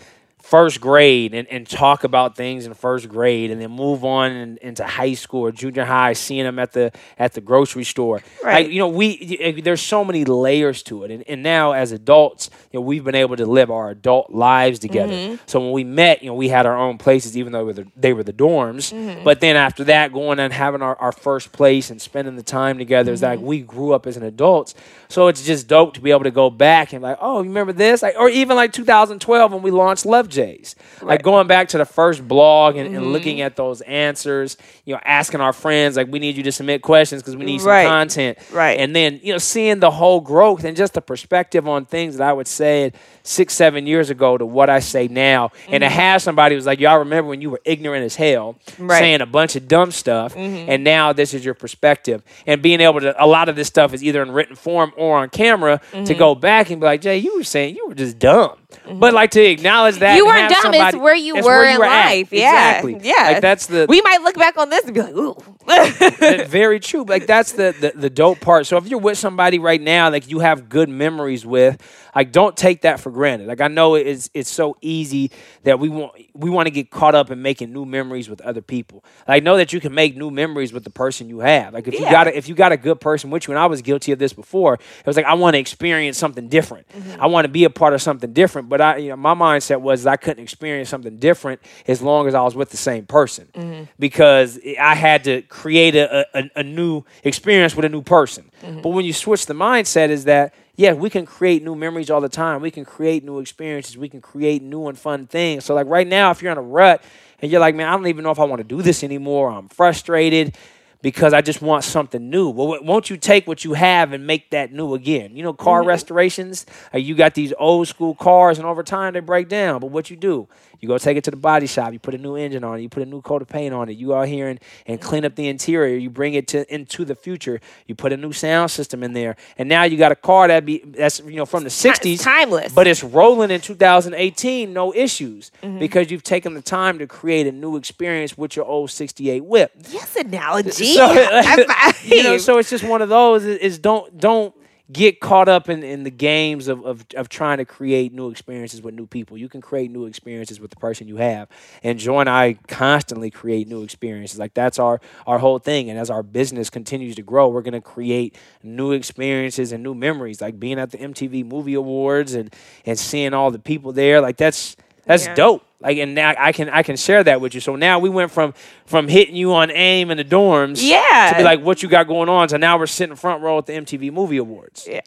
[0.48, 4.56] first grade and, and talk about things in first grade, and then move on in,
[4.62, 8.22] into high school or junior high, seeing them at the at the grocery store.
[8.42, 8.64] Right.
[8.64, 12.48] Like, you know, we there's so many layers to it, and, and now as adults,
[12.72, 15.12] you know, we've been able to live our adult lives together.
[15.12, 15.42] Mm-hmm.
[15.44, 17.72] So when we met, you know, we had our own places, even though we were
[17.74, 18.92] the, they were the dorms.
[18.92, 19.24] Mm-hmm.
[19.24, 22.78] But then after that, going and having our, our first place and spending the time
[22.78, 23.48] together is like mm-hmm.
[23.48, 24.74] we grew up as an adults.
[25.08, 27.72] So it's just dope to be able to go back and like, oh, you remember
[27.72, 28.02] this?
[28.02, 30.76] Like, or even like 2012 when we launched Love Jays.
[31.02, 33.12] Like going back to the first blog and, and mm-hmm.
[33.12, 36.82] looking at those answers, you know, asking our friends like, we need you to submit
[36.82, 37.86] questions because we need some Right.
[37.86, 38.78] content, Right.
[38.78, 42.28] And then you know, seeing the whole growth and just the perspective on things that
[42.28, 42.92] I would say
[43.24, 45.98] six, seven years ago to what I say now, and to mm-hmm.
[45.98, 48.98] have somebody who's like, y'all remember when you were ignorant as hell, Right.
[48.98, 50.70] saying a bunch of dumb stuff, mm-hmm.
[50.70, 53.92] and now this is your perspective, and being able to, a lot of this stuff
[53.92, 57.18] is either in written form or on camera to go back and be like, Jay,
[57.18, 58.56] you were saying you were just dumb,
[58.90, 60.74] but like to acknowledge that You weren't dumb.
[60.74, 61.78] It's where you were where in at.
[61.80, 62.32] life.
[62.32, 62.78] Yeah.
[62.78, 63.00] exactly.
[63.02, 63.14] Yeah.
[63.32, 65.36] Like that's the we might look back on this and be like, ooh.
[66.46, 67.04] very true.
[67.04, 68.66] Like that's the, the the dope part.
[68.66, 71.80] So if you're with somebody right now, like you have good memories with,
[72.18, 73.46] like don't take that for granted.
[73.46, 75.30] Like I know it's it's so easy
[75.62, 78.60] that we want we want to get caught up in making new memories with other
[78.60, 79.04] people.
[79.28, 81.74] Like know that you can make new memories with the person you have.
[81.74, 83.66] Like if you got a, if you got a good person with you, and I
[83.66, 84.74] was guilty of this before.
[84.74, 86.88] It was like I want to experience something different.
[86.88, 87.22] Mm-hmm.
[87.22, 88.68] I want to be a part of something different.
[88.68, 92.34] But I, you know, my mindset was I couldn't experience something different as long as
[92.34, 93.84] I was with the same person mm-hmm.
[93.96, 98.50] because I had to create a, a, a new experience with a new person.
[98.62, 98.80] Mm-hmm.
[98.80, 102.20] But when you switch the mindset, is that yeah, we can create new memories all
[102.20, 102.62] the time.
[102.62, 103.98] We can create new experiences.
[103.98, 105.64] We can create new and fun things.
[105.64, 107.02] So like right now, if you're in a rut
[107.42, 109.50] and you're like, man, I don't even know if I want to do this anymore.
[109.50, 110.56] I'm frustrated
[111.02, 112.50] because I just want something new.
[112.50, 115.34] Well, won't you take what you have and make that new again?
[115.34, 116.64] You know, car restorations.
[116.94, 119.80] Uh, you got these old school cars, and over time they break down.
[119.80, 120.46] But what you do?
[120.80, 121.92] You go take it to the body shop.
[121.92, 122.82] You put a new engine on it.
[122.82, 123.92] You put a new coat of paint on it.
[123.92, 125.96] You out here and, and clean up the interior.
[125.96, 127.60] You bring it to into the future.
[127.86, 130.64] You put a new sound system in there, and now you got a car that
[130.64, 132.72] be that's you know from the '60s, timeless.
[132.72, 137.52] but it's rolling in 2018, no issues because you've taken the time to create a
[137.52, 139.72] new experience with your old '68 whip.
[139.90, 140.94] yes, analogy.
[140.94, 141.12] So,
[142.04, 143.44] you know, so it's just one of those.
[143.44, 144.54] Is don't don't
[144.90, 148.82] get caught up in, in the games of, of of trying to create new experiences
[148.82, 149.36] with new people.
[149.36, 151.48] You can create new experiences with the person you have.
[151.82, 154.38] And Joy and I constantly create new experiences.
[154.38, 155.90] Like that's our our whole thing.
[155.90, 160.40] And as our business continues to grow, we're gonna create new experiences and new memories.
[160.40, 162.54] Like being at the MTV Movie Awards and
[162.86, 164.20] and seeing all the people there.
[164.20, 164.76] Like that's
[165.08, 165.34] that's Yeah.
[165.34, 165.64] dope.
[165.80, 167.60] Like and now I can I can share that with you.
[167.60, 168.54] So now we went from
[168.86, 171.30] from hitting you on aim in the dorms, Yeah.
[171.32, 172.48] to be like what you got going on.
[172.48, 174.86] So now we're sitting front row at the MTV Movie Awards.
[174.90, 175.00] yeah.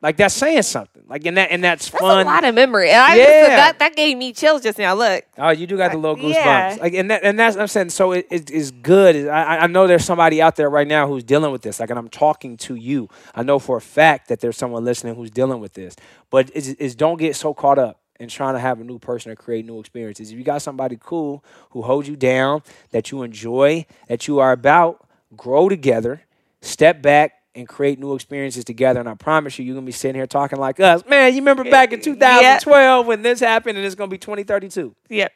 [0.00, 1.02] Like that's saying something.
[1.08, 2.24] Like and that and that's, That's fun.
[2.24, 2.88] a lot of memory.
[2.90, 3.24] And I Yeah.
[3.24, 4.94] just, that, that gave me chills just now.
[4.94, 5.24] Look.
[5.36, 6.34] Oh, you do got the little uh, goosebumps.
[6.34, 6.76] Yeah.
[6.80, 7.90] Like and that and that's I'm saying.
[7.90, 9.26] So it is is good.
[9.26, 11.80] I, I- I know there's somebody out there right now who's dealing with this.
[11.80, 13.08] Like, and I'm talking to you.
[13.34, 15.96] I know for a fact that there's someone listening who's dealing with this.
[16.30, 19.30] But is is don't get so caught up in trying to have a new person
[19.30, 20.30] or create new experiences.
[20.30, 24.52] If you got somebody cool who holds you down, that you enjoy, that you are
[24.52, 26.22] about, grow together,
[26.60, 27.32] step back.
[27.54, 30.60] And create new experiences together, and I promise you, you're gonna be sitting here talking
[30.60, 31.32] like us, man.
[31.32, 34.94] You remember back in 2012 when this happened, and it's gonna be 2032.
[35.08, 35.32] Yep.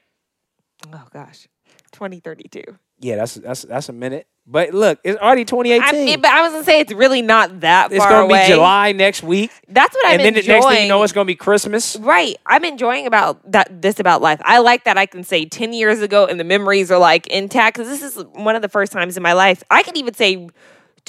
[0.92, 1.48] Oh gosh.
[1.90, 2.62] 2032.
[3.00, 4.28] Yeah, that's that's that's a minute.
[4.44, 6.08] But look, it's already 2018.
[6.08, 8.48] I but I was gonna say it's really not that it's far gonna away.
[8.48, 10.60] be July next week, That's what I'm and then the enjoying.
[10.60, 11.96] next thing you know, it's gonna be Christmas.
[11.96, 12.36] Right.
[12.44, 14.40] I'm enjoying about that this about life.
[14.44, 17.76] I like that I can say 10 years ago and the memories are like intact
[17.76, 19.62] cuz this is one of the first times in my life.
[19.70, 20.48] I can even say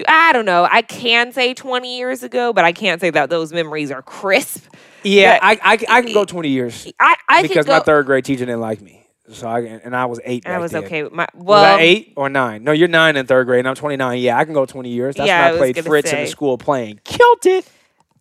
[0.07, 0.67] I don't know.
[0.71, 4.65] I can say 20 years ago, but I can't say that those memories are crisp.
[5.03, 8.05] Yeah, But- I, I I can go 20 years I I because go, my third
[8.05, 10.45] grade teacher didn't like me, so I and I was eight.
[10.45, 10.83] I was then.
[10.83, 12.63] okay with my Was well I eight or nine?
[12.63, 14.19] No, you're nine in third grade, and I'm 29.
[14.19, 15.15] Yeah, I can go 20 years.
[15.15, 16.99] That's Yeah, I when I was played Fritz in the school playing.
[17.03, 17.69] Killed it.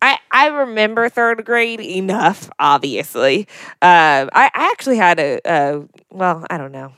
[0.01, 3.47] I, I remember third grade enough, obviously.
[3.81, 6.91] Uh, I, I actually had a, uh, well, I don't know.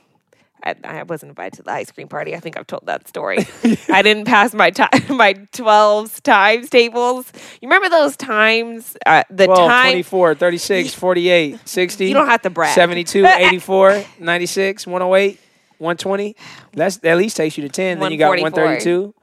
[0.66, 2.36] I, I wasn't invited to the ice cream party.
[2.36, 3.38] I think I've told that story.
[3.90, 7.32] I didn't pass my time, my 12s times tables.
[7.62, 8.98] You remember those times?
[9.06, 12.06] Uh, the 12, time 24, 36, 48, 60.
[12.08, 12.74] You don't have to brag.
[12.74, 15.40] 72, 84, 96, 108,
[15.78, 16.36] 120.
[16.74, 18.00] That's, that at least takes you to 10.
[18.00, 18.64] Then you got 144.
[18.64, 19.14] 132.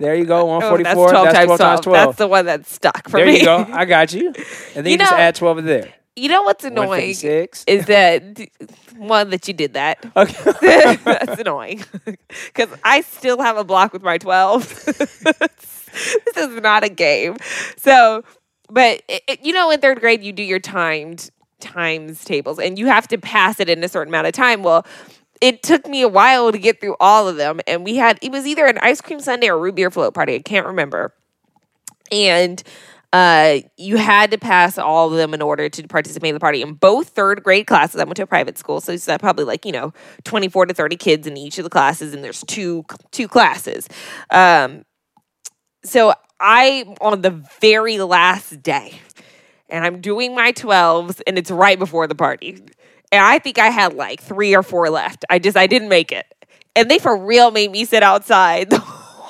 [0.00, 0.84] There you go, Oh, 144.
[0.84, 1.82] that's 12 that's times 12 times 12.
[1.82, 2.06] 12.
[2.06, 3.42] That's the one that stuck for there me.
[3.42, 3.72] There you go.
[3.72, 4.28] I got you.
[4.28, 4.34] And
[4.76, 5.92] then you, You just add 12 of there.
[6.14, 7.64] You know what's annoying 156.
[7.66, 8.22] is that
[8.96, 10.04] one that you did that.
[10.14, 10.96] Okay.
[11.04, 11.82] That's annoying
[12.46, 14.84] because I still have a block with my 12.
[14.84, 17.36] this is not a game.
[17.76, 18.24] So,
[18.68, 22.78] but it, it- you know, in third grade, you do your timed times tables and
[22.78, 24.62] you have to pass it in a certain amount of time.
[24.62, 24.84] Well,
[25.40, 27.60] it took me a while to get through all of them.
[27.66, 30.34] And we had, it was either an ice cream sundae or root beer float party.
[30.34, 31.14] I can't remember.
[32.10, 32.62] And
[33.12, 36.62] uh, you had to pass all of them in order to participate in the party.
[36.62, 39.66] In both third grade classes, I went to a private school, so it's probably like
[39.66, 39.92] you know
[40.24, 43.86] twenty four to thirty kids in each of the classes, and there's two two classes.
[44.30, 44.84] Um,
[45.84, 48.98] so I on the very last day,
[49.68, 52.62] and I'm doing my twelves, and it's right before the party,
[53.12, 55.26] and I think I had like three or four left.
[55.28, 56.26] I just I didn't make it,
[56.74, 58.72] and they for real made me sit outside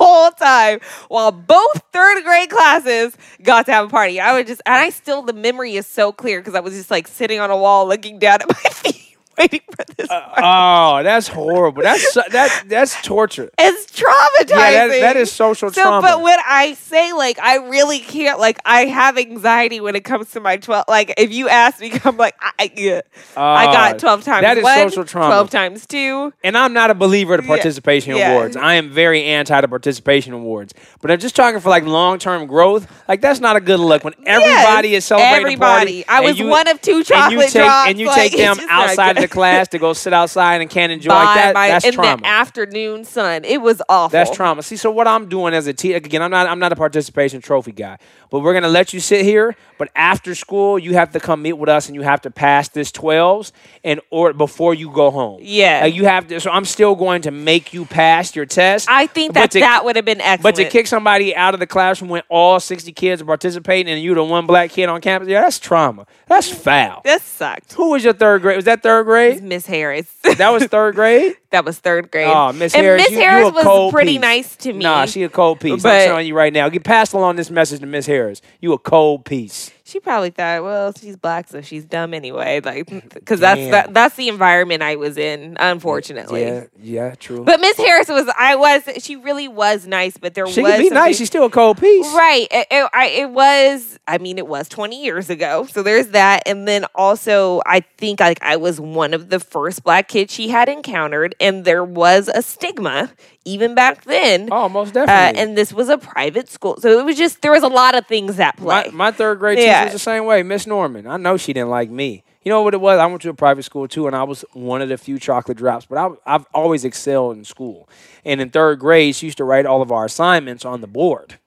[0.05, 4.21] whole time while both third grade classes got to have a party.
[4.21, 6.91] I would just, and I still the memory is so clear because I was just
[6.91, 9.02] like sitting on a wall looking down at my feet.
[9.43, 10.07] Waiting for this.
[10.09, 10.33] party.
[10.43, 11.83] oh, that's horrible.
[11.83, 13.51] That's that that's torture.
[13.59, 14.49] it's traumatizing.
[14.51, 16.01] Yeah, that, that is social So, trauma.
[16.07, 20.31] but when I say like I really can't, like I have anxiety when it comes
[20.33, 20.85] to my twelve.
[20.89, 23.01] Like if you ask me, I'm like I, I, yeah.
[23.37, 25.29] I Uh, got twelve times that is one, social trauma.
[25.29, 26.33] twelve times two.
[26.45, 28.33] and I'm not a believer Yeah, participation yeah.
[28.33, 28.57] awards.
[28.57, 30.75] I am very anti the participation awards.
[31.01, 32.87] But I'm just talking for like long term growth.
[33.09, 36.03] Like that's not a good look when everybody Yes, is celebrating everybody.
[36.03, 36.09] party.
[36.09, 38.37] I was you- one of two and you chocolate take, drops, and you like, take
[38.37, 41.55] them outside of the class to go sit outside and can't enjoy By like that.
[41.55, 42.17] my- that's in trauma.
[42.19, 43.45] the afternoon sun.
[43.45, 44.13] It was awful.
[44.13, 44.63] That's trauma.
[44.63, 47.41] See, so what I'm doing as a teacher, again, I'm not, I'm not a participation
[47.41, 47.99] trophy guy,
[48.31, 49.57] but we're gonna let you sit here.
[49.79, 52.69] But after school, you have to come meet with us, and you have to pass
[52.69, 53.51] this 12s
[53.83, 55.41] and or before you go home.
[55.43, 55.81] Yeah.
[55.83, 56.39] Like, you have to.
[56.39, 58.89] So I'm still going to make you pass your test.
[58.89, 60.43] I think that to- that would have been excellent.
[60.43, 64.01] But to kick somebody out of the classroom when all 60 kids are participating and
[64.01, 66.07] you the one black kid on campus, yeah, that's trauma.
[66.29, 67.01] That's foul.
[67.05, 67.73] That sucked.
[67.73, 68.57] Who was your third grade?
[68.57, 69.12] Was that third grade?
[69.43, 70.11] Miss Harris.
[70.37, 71.37] That was third grade?
[71.53, 72.29] That was third grade.
[72.29, 74.21] Oh, Miss and Harris, Miss you, you a was cold pretty piece.
[74.21, 74.81] nice to me.
[74.81, 75.83] Nah, she a cold piece.
[75.83, 76.69] But- I'm telling you right now.
[76.69, 78.43] Get passed along this message to Miss Harris.
[78.61, 79.71] You a cold piece.
[79.85, 82.61] She probably thought, well, she's black, so she's dumb anyway.
[82.65, 86.45] Like, because that's that, that's the environment I was in, unfortunately.
[86.45, 87.45] Yeah, yeah, true.
[87.45, 90.89] But Miss Harris was, I was, she really was nice, but there she was be
[90.89, 91.19] nice.
[91.19, 92.07] She's still a cold piece.
[92.15, 92.47] Right.
[92.51, 95.67] It, it, I, it was, I mean, it was 20 years ago.
[95.67, 96.45] So there's that.
[96.47, 100.49] And then also, I think like I was one of the first black kids she
[100.49, 101.35] had encountered.
[101.43, 103.11] And there was a stigma
[103.45, 104.49] even back then.
[104.53, 105.41] Oh, most Uh, definitely.
[105.43, 106.77] and this was a private school.
[106.81, 108.85] So it was just, there was a lot of things at play.
[108.87, 109.85] my, my third grade teacher Yeah.
[109.85, 110.43] was the same way.
[110.43, 111.07] Miss Norman.
[111.07, 112.23] I know she didn't like me.
[112.45, 112.99] You know what it was?
[112.99, 115.57] I went to a private school too, and I was one of the few chocolate
[115.59, 115.87] drops.
[115.87, 117.89] But I, I've always excelled in school.
[118.25, 121.39] And in third grade, she used to write all of our assignments on the board.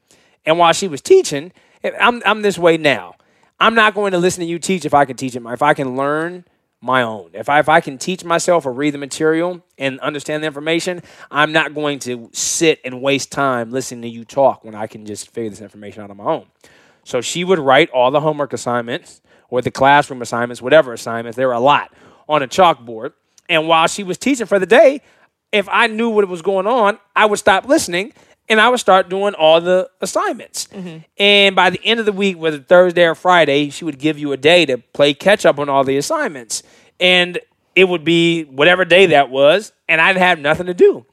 [0.45, 1.51] And while she was teaching,
[1.99, 3.15] I'm, I'm this way now.
[3.59, 5.43] I'm not going to listen to you teach if I can teach it.
[5.45, 6.45] If I can learn
[6.85, 7.31] my own.
[7.33, 11.01] If I if I can teach myself or read the material and understand the information,
[11.31, 15.05] I'm not going to sit and waste time listening to you talk when I can
[15.05, 16.45] just figure this information out on my own.
[17.03, 21.47] So she would write all the homework assignments or the classroom assignments, whatever assignments, there
[21.47, 21.91] were a lot
[22.27, 23.13] on a chalkboard.
[23.49, 25.01] And while she was teaching for the day,
[25.51, 28.13] if I knew what was going on, I would stop listening
[28.47, 30.67] and I would start doing all the assignments.
[31.17, 34.31] And by the end of the week, whether Thursday or Friday, she would give you
[34.31, 36.63] a day to play catch up on all the assignments.
[36.99, 37.39] And
[37.75, 41.05] it would be whatever day that was, and I'd have nothing to do.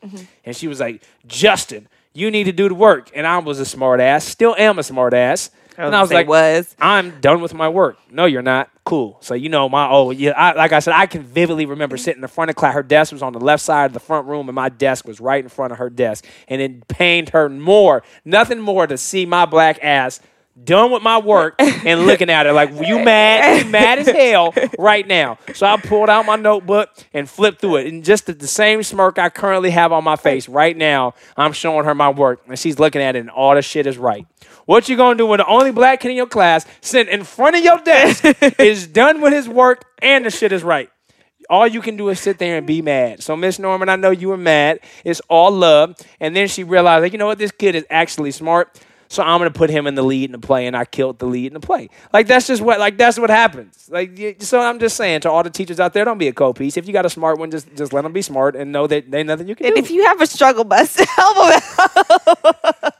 [0.44, 3.10] And she was like, Justin, you need to do the work.
[3.14, 5.50] And I was a smart ass, still am a smart ass.
[5.76, 6.74] And I was like, was.
[6.78, 7.98] I'm done with my work.
[8.10, 8.70] No, you're not.
[8.84, 9.16] Cool.
[9.20, 10.32] So you know my oh yeah.
[10.32, 12.74] I, like I said, I can vividly remember sitting in the front of class.
[12.74, 15.20] Her desk was on the left side of the front room, and my desk was
[15.20, 16.24] right in front of her desk.
[16.48, 20.20] And it pained her more, nothing more, to see my black ass
[20.64, 24.52] done with my work and looking at it like you mad, you mad as hell
[24.78, 25.38] right now.
[25.54, 29.18] So I pulled out my notebook and flipped through it, and just the same smirk
[29.18, 32.78] I currently have on my face right now, I'm showing her my work, and she's
[32.78, 34.26] looking at it, and all the shit is right.
[34.66, 37.56] What you gonna do when the only black kid in your class sitting in front
[37.56, 38.24] of your desk
[38.60, 40.88] is done with his work and the shit is right?
[41.50, 43.22] All you can do is sit there and be mad.
[43.22, 44.78] So, Miss Norman, I know you were mad.
[45.04, 45.96] It's all love.
[46.20, 48.80] And then she realized, like, you know what, this kid is actually smart.
[49.08, 51.26] So I'm gonna put him in the lead in the play, and I killed the
[51.26, 51.90] lead in the play.
[52.14, 53.86] Like that's just what, like that's what happens.
[53.92, 56.78] Like so, I'm just saying to all the teachers out there, don't be a co-piece.
[56.78, 59.10] If you got a smart one, just just let them be smart and know that
[59.10, 59.82] there's nothing you can And do.
[59.82, 61.60] if you have a struggle bus, help them
[62.44, 62.94] out.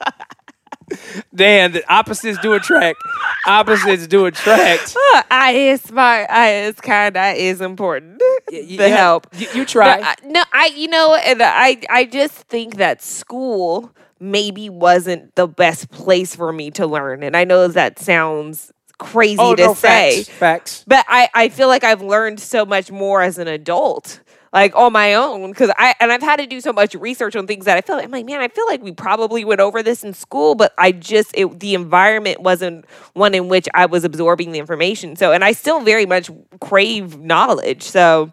[1.34, 2.98] Dan, the opposites do attract.
[3.46, 4.96] Opposites do attract.
[5.14, 6.30] Oh, I is smart.
[6.30, 7.18] I is kind.
[7.18, 8.18] I is important.
[8.18, 9.26] the Yeah, help.
[9.34, 9.98] You, you try.
[9.98, 15.34] No, I, no, I you know, and I I just think that school maybe wasn't
[15.34, 19.66] the best place for me to learn, and I know that sounds crazy oh to
[19.66, 20.28] no, say, facts.
[20.38, 20.84] Facts.
[20.86, 24.20] but I I feel like I've learned so much more as an adult.
[24.52, 27.46] Like on my own, because I and I've had to do so much research on
[27.46, 29.82] things that I feel like I'm like, man, I feel like we probably went over
[29.82, 32.84] this in school, but I just it, the environment wasn't
[33.14, 35.16] one in which I was absorbing the information.
[35.16, 36.30] So, and I still very much
[36.60, 37.82] crave knowledge.
[37.84, 38.30] So,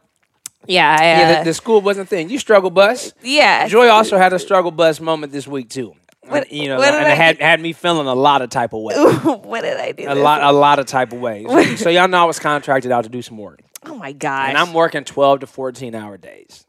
[0.65, 2.29] yeah, I, Yeah, uh, the, the school wasn't a thing.
[2.29, 3.13] You struggle bus.
[3.21, 3.69] yeah.
[3.69, 5.93] Joy also had a struggle bus moment this week too.
[6.27, 8.95] What- you know, and it had had me feeling a lot of type of way.
[9.23, 10.03] what did I do?
[10.07, 11.79] a lot, a lot of type of ways.
[11.79, 14.49] so y'all know I was contracted out to do some work, Oh my gosh.
[14.49, 16.65] and I'm working 12 to 14 hour days.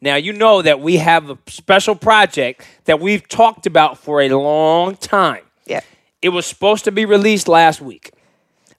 [0.00, 4.28] Now you know that we have a special project that we've talked about for a
[4.30, 5.42] long time.
[5.66, 5.80] yeah.
[6.22, 8.10] It was supposed to be released last week,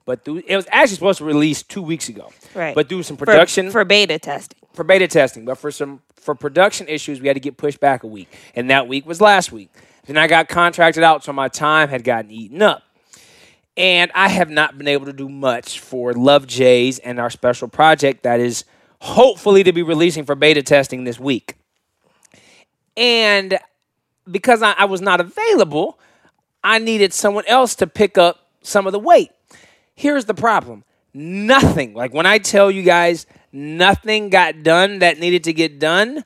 [0.06, 2.32] but through, it was actually supposed to release two weeks ago.
[2.54, 2.76] Right.
[2.76, 4.60] But through some For- production for, beta testing.
[4.74, 8.04] for beta testing, but for some for production issues, we had to get pushed back
[8.04, 9.70] a week, and that week was last week.
[10.06, 12.84] Then I got contracted out, so my time had gotten eaten up,
[13.80, 17.70] and I have not been able to do much for Love Jays and our special
[17.70, 18.66] project that is
[19.00, 21.56] hopefully to be releasing for beta testing this week.
[22.98, 23.58] And
[24.30, 25.98] because I, I was not available,
[26.62, 29.32] I needed someone else to pick up some of the weight.
[29.96, 35.46] Here's the problem nothing, like when I tell you guys, nothing got done that needed
[35.46, 36.26] to get done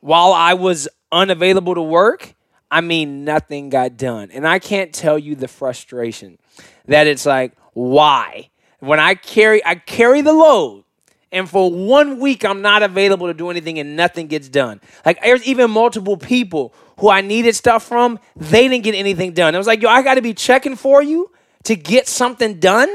[0.00, 2.34] while I was unavailable to work.
[2.70, 4.30] I mean, nothing got done.
[4.32, 6.38] And I can't tell you the frustration
[6.86, 8.50] that it's like, why?
[8.80, 10.84] When I carry, I carry the load
[11.32, 14.80] and for one week I'm not available to do anything and nothing gets done.
[15.04, 19.54] Like there's even multiple people who I needed stuff from, they didn't get anything done.
[19.54, 21.30] It was like, yo, I got to be checking for you
[21.64, 22.88] to get something done.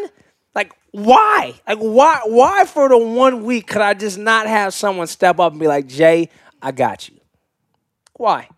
[0.53, 1.55] Like why?
[1.67, 2.21] Like why?
[2.25, 5.67] Why for the one week could I just not have someone step up and be
[5.67, 6.29] like, Jay,
[6.61, 7.15] I got you?
[8.13, 8.49] Why?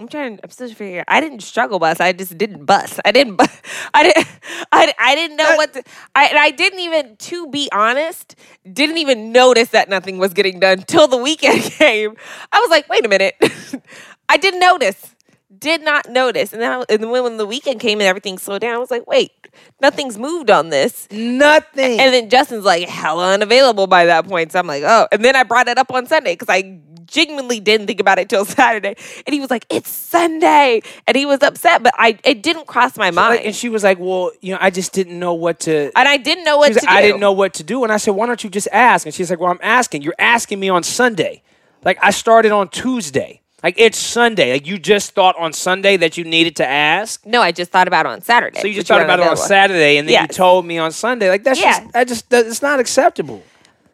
[0.00, 0.40] I'm trying.
[0.42, 1.04] I'm still figuring.
[1.08, 2.00] I didn't struggle bus.
[2.00, 2.98] I just didn't bus.
[3.04, 3.36] I didn't.
[3.36, 3.44] Bu-
[3.94, 4.26] I didn't.
[4.72, 5.74] I, I didn't know what.
[5.74, 5.82] To,
[6.14, 7.16] I and I didn't even.
[7.16, 8.34] To be honest,
[8.70, 12.16] didn't even notice that nothing was getting done till the weekend came.
[12.50, 13.36] I was like, wait a minute.
[14.28, 15.14] I didn't notice.
[15.58, 16.54] Did not notice.
[16.54, 18.90] And then, I, and then when the weekend came and everything slowed down, I was
[18.90, 19.32] like, wait,
[19.82, 21.08] nothing's moved on this.
[21.10, 22.00] Nothing.
[22.00, 24.52] And then Justin's like hella unavailable by that point.
[24.52, 25.08] So I'm like, oh.
[25.12, 26.80] And then I brought it up on Sunday because I
[27.10, 28.96] genuinely didn't think about it till Saturday.
[29.26, 30.82] And he was like, it's Sunday.
[31.06, 33.36] And he was upset, but I it didn't cross my mind.
[33.36, 36.08] Like, and she was like, "Well, you know, I just didn't know what to." and
[36.08, 36.88] I didn't know what to like, do.
[36.88, 39.14] I didn't know what to do, and I said, "Why don't you just ask?" And
[39.14, 40.02] she's like, "Well, I'm asking.
[40.02, 41.42] You're asking me on Sunday.
[41.84, 43.40] Like I started on Tuesday.
[43.62, 44.52] Like it's Sunday.
[44.52, 47.24] Like you just thought on Sunday that you needed to ask.
[47.26, 48.58] No, I just thought about it on Saturday.
[48.60, 49.36] So you just thought about it on.
[49.36, 51.28] Saturday, and then you told me on Sunday.
[51.28, 51.80] Like that's Yeah.
[51.80, 53.42] just that just it's not acceptable.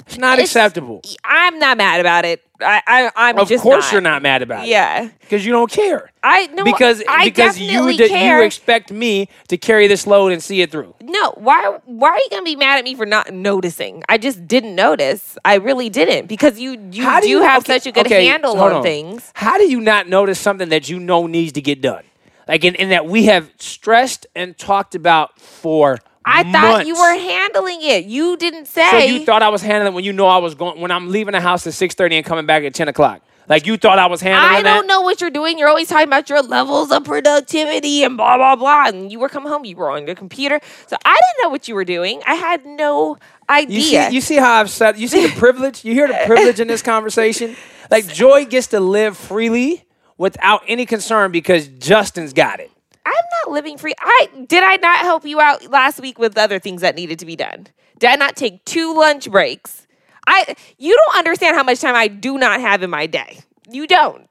[0.07, 1.02] It's not It's- acceptable.
[1.24, 2.42] I'm not mad about it.
[2.59, 3.92] I, I I'm Of course, not.
[3.92, 4.68] you're not mad about it.
[4.68, 5.11] Yeah.
[5.20, 6.11] because you don't care.
[6.22, 8.38] I no because I because you definitely d- care.
[8.40, 10.94] you expect me to carry this load and see it through.
[11.02, 14.02] No, why why are you gonna be mad at me for not noticing?
[14.09, 15.36] I just didn't notice.
[15.44, 18.07] I really didn't because you you How do, do you- have okay, such a good
[18.07, 18.82] okay, handle on, on.
[18.82, 19.30] things.
[19.34, 22.04] How do you not notice something that you know needs to get done?
[22.48, 27.14] Like in, in that we have stressed and talked about for I thought you were
[27.14, 28.04] handling it.
[28.06, 28.90] You didn't say.
[28.90, 31.08] So you thought I was handling it when you know I was going when I'm
[31.10, 33.22] leaving the house at six thirty and coming back at ten o'clock.
[33.48, 34.58] Like you thought I was handling it.
[34.58, 35.56] I don't know what you're doing.
[35.56, 38.88] You're always talking about your levels of productivity and blah blah blah.
[38.88, 40.60] And you were coming home, you were on your computer.
[40.88, 42.22] So I didn't know what you were doing.
[42.26, 43.18] I had no
[43.48, 43.76] idea.
[43.76, 44.98] You see, you see how I've said.
[44.98, 45.84] You see the privilege.
[45.84, 47.54] You hear the privilege in this conversation.
[47.88, 49.84] Like Joy gets to live freely
[50.18, 52.70] without any concern because Justin's got it.
[53.07, 53.94] I'm not living free.
[53.98, 57.26] I did I not help you out last week with other things that needed to
[57.26, 57.68] be done?
[57.98, 59.86] Did I not take two lunch breaks?
[60.26, 63.40] I you don't understand how much time I do not have in my day.
[63.70, 64.28] You don't.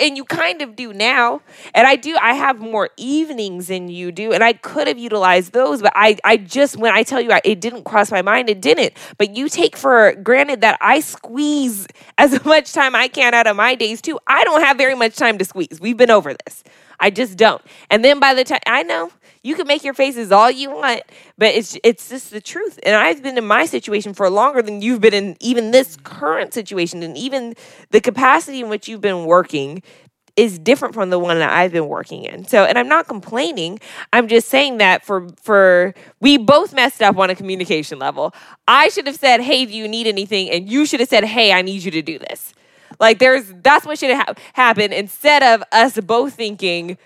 [0.00, 1.40] And you kind of do now.
[1.74, 5.52] And I do I have more evenings than you do and I could have utilized
[5.52, 8.50] those but I I just when I tell you I, it didn't cross my mind
[8.50, 8.92] it didn't.
[9.16, 11.86] But you take for granted that I squeeze
[12.18, 14.18] as much time I can out of my days too.
[14.26, 15.80] I don't have very much time to squeeze.
[15.80, 16.62] We've been over this.
[17.00, 17.62] I just don't.
[17.90, 19.10] And then by the time I know
[19.42, 21.02] you can make your faces all you want,
[21.36, 22.78] but it's it's just the truth.
[22.82, 26.52] And I've been in my situation for longer than you've been in even this current
[26.52, 27.54] situation, and even
[27.90, 29.82] the capacity in which you've been working
[30.36, 32.46] is different from the one that I've been working in.
[32.46, 33.80] So, and I'm not complaining.
[34.12, 38.32] I'm just saying that for for we both messed up on a communication level.
[38.66, 41.52] I should have said, "Hey, do you need anything?" and you should have said, "Hey,
[41.52, 42.54] I need you to do this."
[43.00, 46.98] Like there's that's what should have ha- happened instead of us both thinking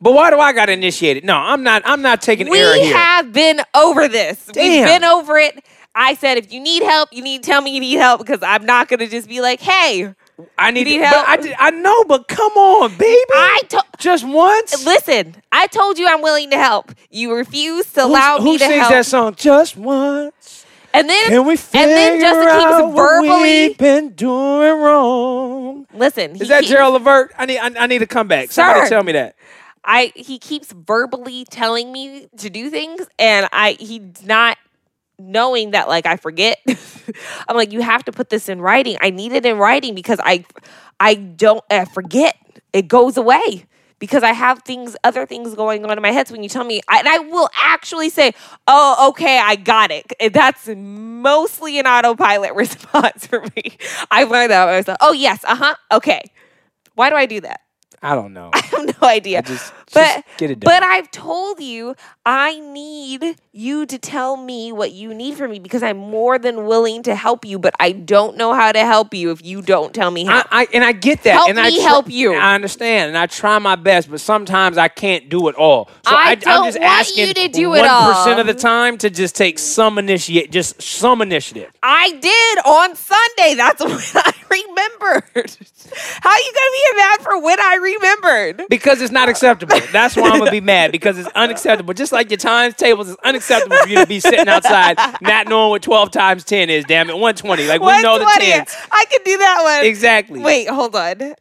[0.00, 1.24] But why do I got to initiate it?
[1.24, 1.82] No, I'm not.
[1.84, 2.96] I'm not taking we error here.
[2.96, 4.46] have been over this.
[4.54, 5.64] We've been over it.
[5.96, 8.40] I said, if you need help, you need to tell me you need help because
[8.42, 10.12] I'm not going to just be like, hey,
[10.58, 11.28] I need, need help?
[11.28, 13.16] I, did- I know, but come on, baby.
[13.32, 13.84] I told.
[14.00, 14.84] just once.
[14.84, 16.90] Listen, I told you I'm willing to help.
[17.10, 18.72] You refuse to allow me to help.
[18.72, 19.34] Who sings that song?
[19.36, 20.63] Just once.
[20.94, 23.42] And then, Can we and figure then Justin out keeps what verbally.
[23.68, 25.86] we've been doing wrong?
[25.92, 27.32] Listen, Is that keeps- Gerald Levert?
[27.36, 27.58] I need.
[27.58, 28.52] I, I need to come back.
[28.52, 29.34] Somebody tell me that.
[29.84, 34.56] I he keeps verbally telling me to do things, and I he's not
[35.18, 36.58] knowing that like I forget.
[37.48, 38.96] I'm like, you have to put this in writing.
[39.00, 40.44] I need it in writing because I
[41.00, 42.36] I don't I forget.
[42.72, 43.66] It goes away
[43.98, 46.28] because I have things, other things going on in my head.
[46.28, 48.34] So when you tell me, I, and I will actually say,
[48.68, 53.76] "Oh, okay, I got it." That's mostly an autopilot response for me.
[54.10, 54.98] I've learned that myself.
[55.00, 56.22] Oh yes, uh huh, okay.
[56.94, 57.60] Why do I do that?
[58.04, 58.50] I don't know.
[58.54, 59.42] I have no idea.
[59.42, 60.58] just- but just done.
[60.60, 61.94] but I've told you
[62.26, 66.66] I need you to tell me what you need from me because I'm more than
[66.66, 69.94] willing to help you, but I don't know how to help you if you don't
[69.94, 70.40] tell me how.
[70.50, 71.34] I, I and I get that.
[71.34, 72.34] Help and I me help you.
[72.34, 75.88] I understand, and I try my best, but sometimes I can't do it all.
[76.06, 78.12] So I I, don't am just want asking you to do it all.
[78.14, 81.70] percent of the time to just take some initiate, just some initiative.
[81.82, 83.54] I did on Sunday.
[83.54, 83.80] That's
[84.14, 85.24] when I remembered.
[86.20, 88.68] How are you gonna be mad for when I remembered?
[88.68, 89.76] Because it's not acceptable.
[89.92, 91.94] That's why I'm gonna be mad because it's unacceptable.
[91.94, 95.70] Just like your times tables, it's unacceptable for you to be sitting outside not knowing
[95.70, 96.84] what 12 times 10 is.
[96.84, 97.66] Damn it, 120.
[97.66, 98.74] Like we know the 10s.
[98.92, 99.84] I can do that one.
[99.86, 100.40] Exactly.
[100.40, 101.34] Wait, hold on.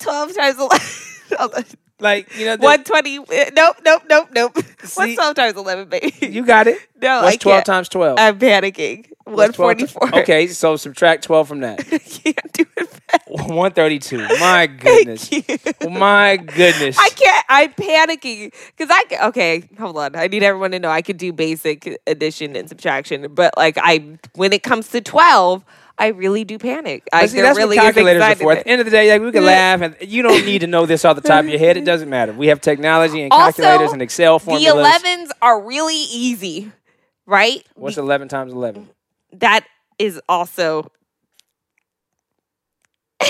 [0.00, 1.64] 12 times 11.
[2.00, 3.18] like you know, the- 120.
[3.18, 3.22] uh,
[3.54, 4.56] Nope, nope, nope, nope.
[4.84, 6.12] See- What's 12 times 11, baby?
[6.20, 6.78] you got it.
[7.00, 7.66] No, What's I 12 can't.
[7.66, 8.18] times 12?
[8.18, 9.06] I'm panicking.
[9.24, 10.20] What's 12 ti- 144.
[10.20, 11.80] Okay, so subtract 12 from that.
[11.92, 13.22] I can't do it fast.
[13.28, 14.18] 132.
[14.38, 15.30] My goodness.
[15.90, 16.96] My goodness.
[16.98, 17.44] I can't.
[17.48, 19.68] I'm panicking because I can, okay.
[19.78, 20.14] Hold on.
[20.16, 24.18] I need everyone to know I could do basic addition and subtraction, but like I,
[24.34, 25.64] when it comes to twelve,
[25.98, 27.04] I really do panic.
[27.12, 28.52] I see, that's really what calculators are for.
[28.52, 30.66] At the end of the day, like, we can laugh, and you don't need to
[30.66, 31.76] know this off the top of your head.
[31.76, 32.32] It doesn't matter.
[32.32, 34.74] We have technology and Also, calculators and Excel formulas.
[34.74, 36.70] The 11s are really easy,
[37.24, 37.64] right?
[37.74, 38.88] What's 11 times 11?
[39.32, 39.64] That
[39.98, 40.90] is also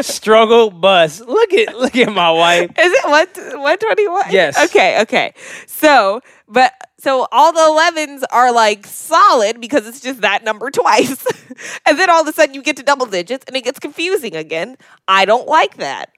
[0.00, 1.20] Struggle bus.
[1.20, 2.70] Look at look at my wife.
[2.78, 4.24] Is it one one twenty one?
[4.30, 4.58] Yes.
[4.66, 5.00] Okay.
[5.02, 5.34] Okay.
[5.66, 11.26] So, but so all the elevens are like solid because it's just that number twice,
[11.86, 14.36] and then all of a sudden you get to double digits and it gets confusing
[14.36, 14.76] again.
[15.08, 16.10] I don't like that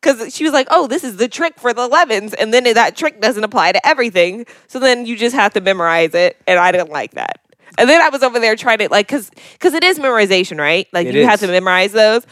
[0.00, 2.96] because she was like, "Oh, this is the trick for the elevens," and then that
[2.96, 4.46] trick doesn't apply to everything.
[4.66, 7.40] So then you just have to memorize it, and I didn't like that.
[7.78, 10.88] And then I was over there trying to like because because it is memorization, right?
[10.92, 12.26] Like It you have to memorize those.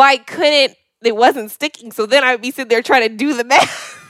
[0.00, 0.76] I couldn't.
[1.02, 1.92] It wasn't sticking.
[1.92, 4.00] So then I'd be sitting there trying to do the math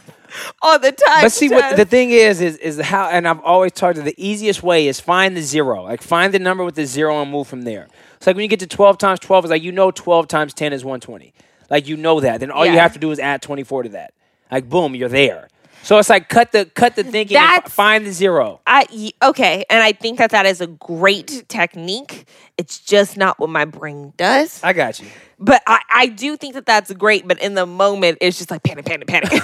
[0.63, 1.23] all the time.
[1.23, 4.15] But see, what the thing is, is is how, and I've always talked to the
[4.17, 5.83] easiest way is find the zero.
[5.83, 7.89] Like find the number with the zero and move from there.
[8.17, 10.55] It's like when you get to twelve times twelve, it's like you know twelve times
[10.55, 11.35] ten is one twenty.
[11.71, 12.41] Like you know that.
[12.41, 14.15] Then all you have to do is add twenty four to that.
[14.51, 15.49] Like boom, you're there.
[15.83, 18.61] So it's like cut the cut the thinking and fi- That's- find the zero.
[18.67, 22.27] I okay, and I think that that is a great technique.
[22.57, 24.63] It's just not what my brain does.
[24.65, 25.09] I got you.
[25.45, 27.29] But I, I do think that that's great.
[27.29, 29.31] But in the moment, it's just like panic, panic, panic.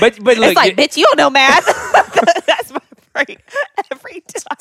[0.00, 1.66] But but look, it's like, bitch, you don't know math.
[2.46, 2.80] that's my
[3.12, 3.36] brain
[3.90, 4.56] every time.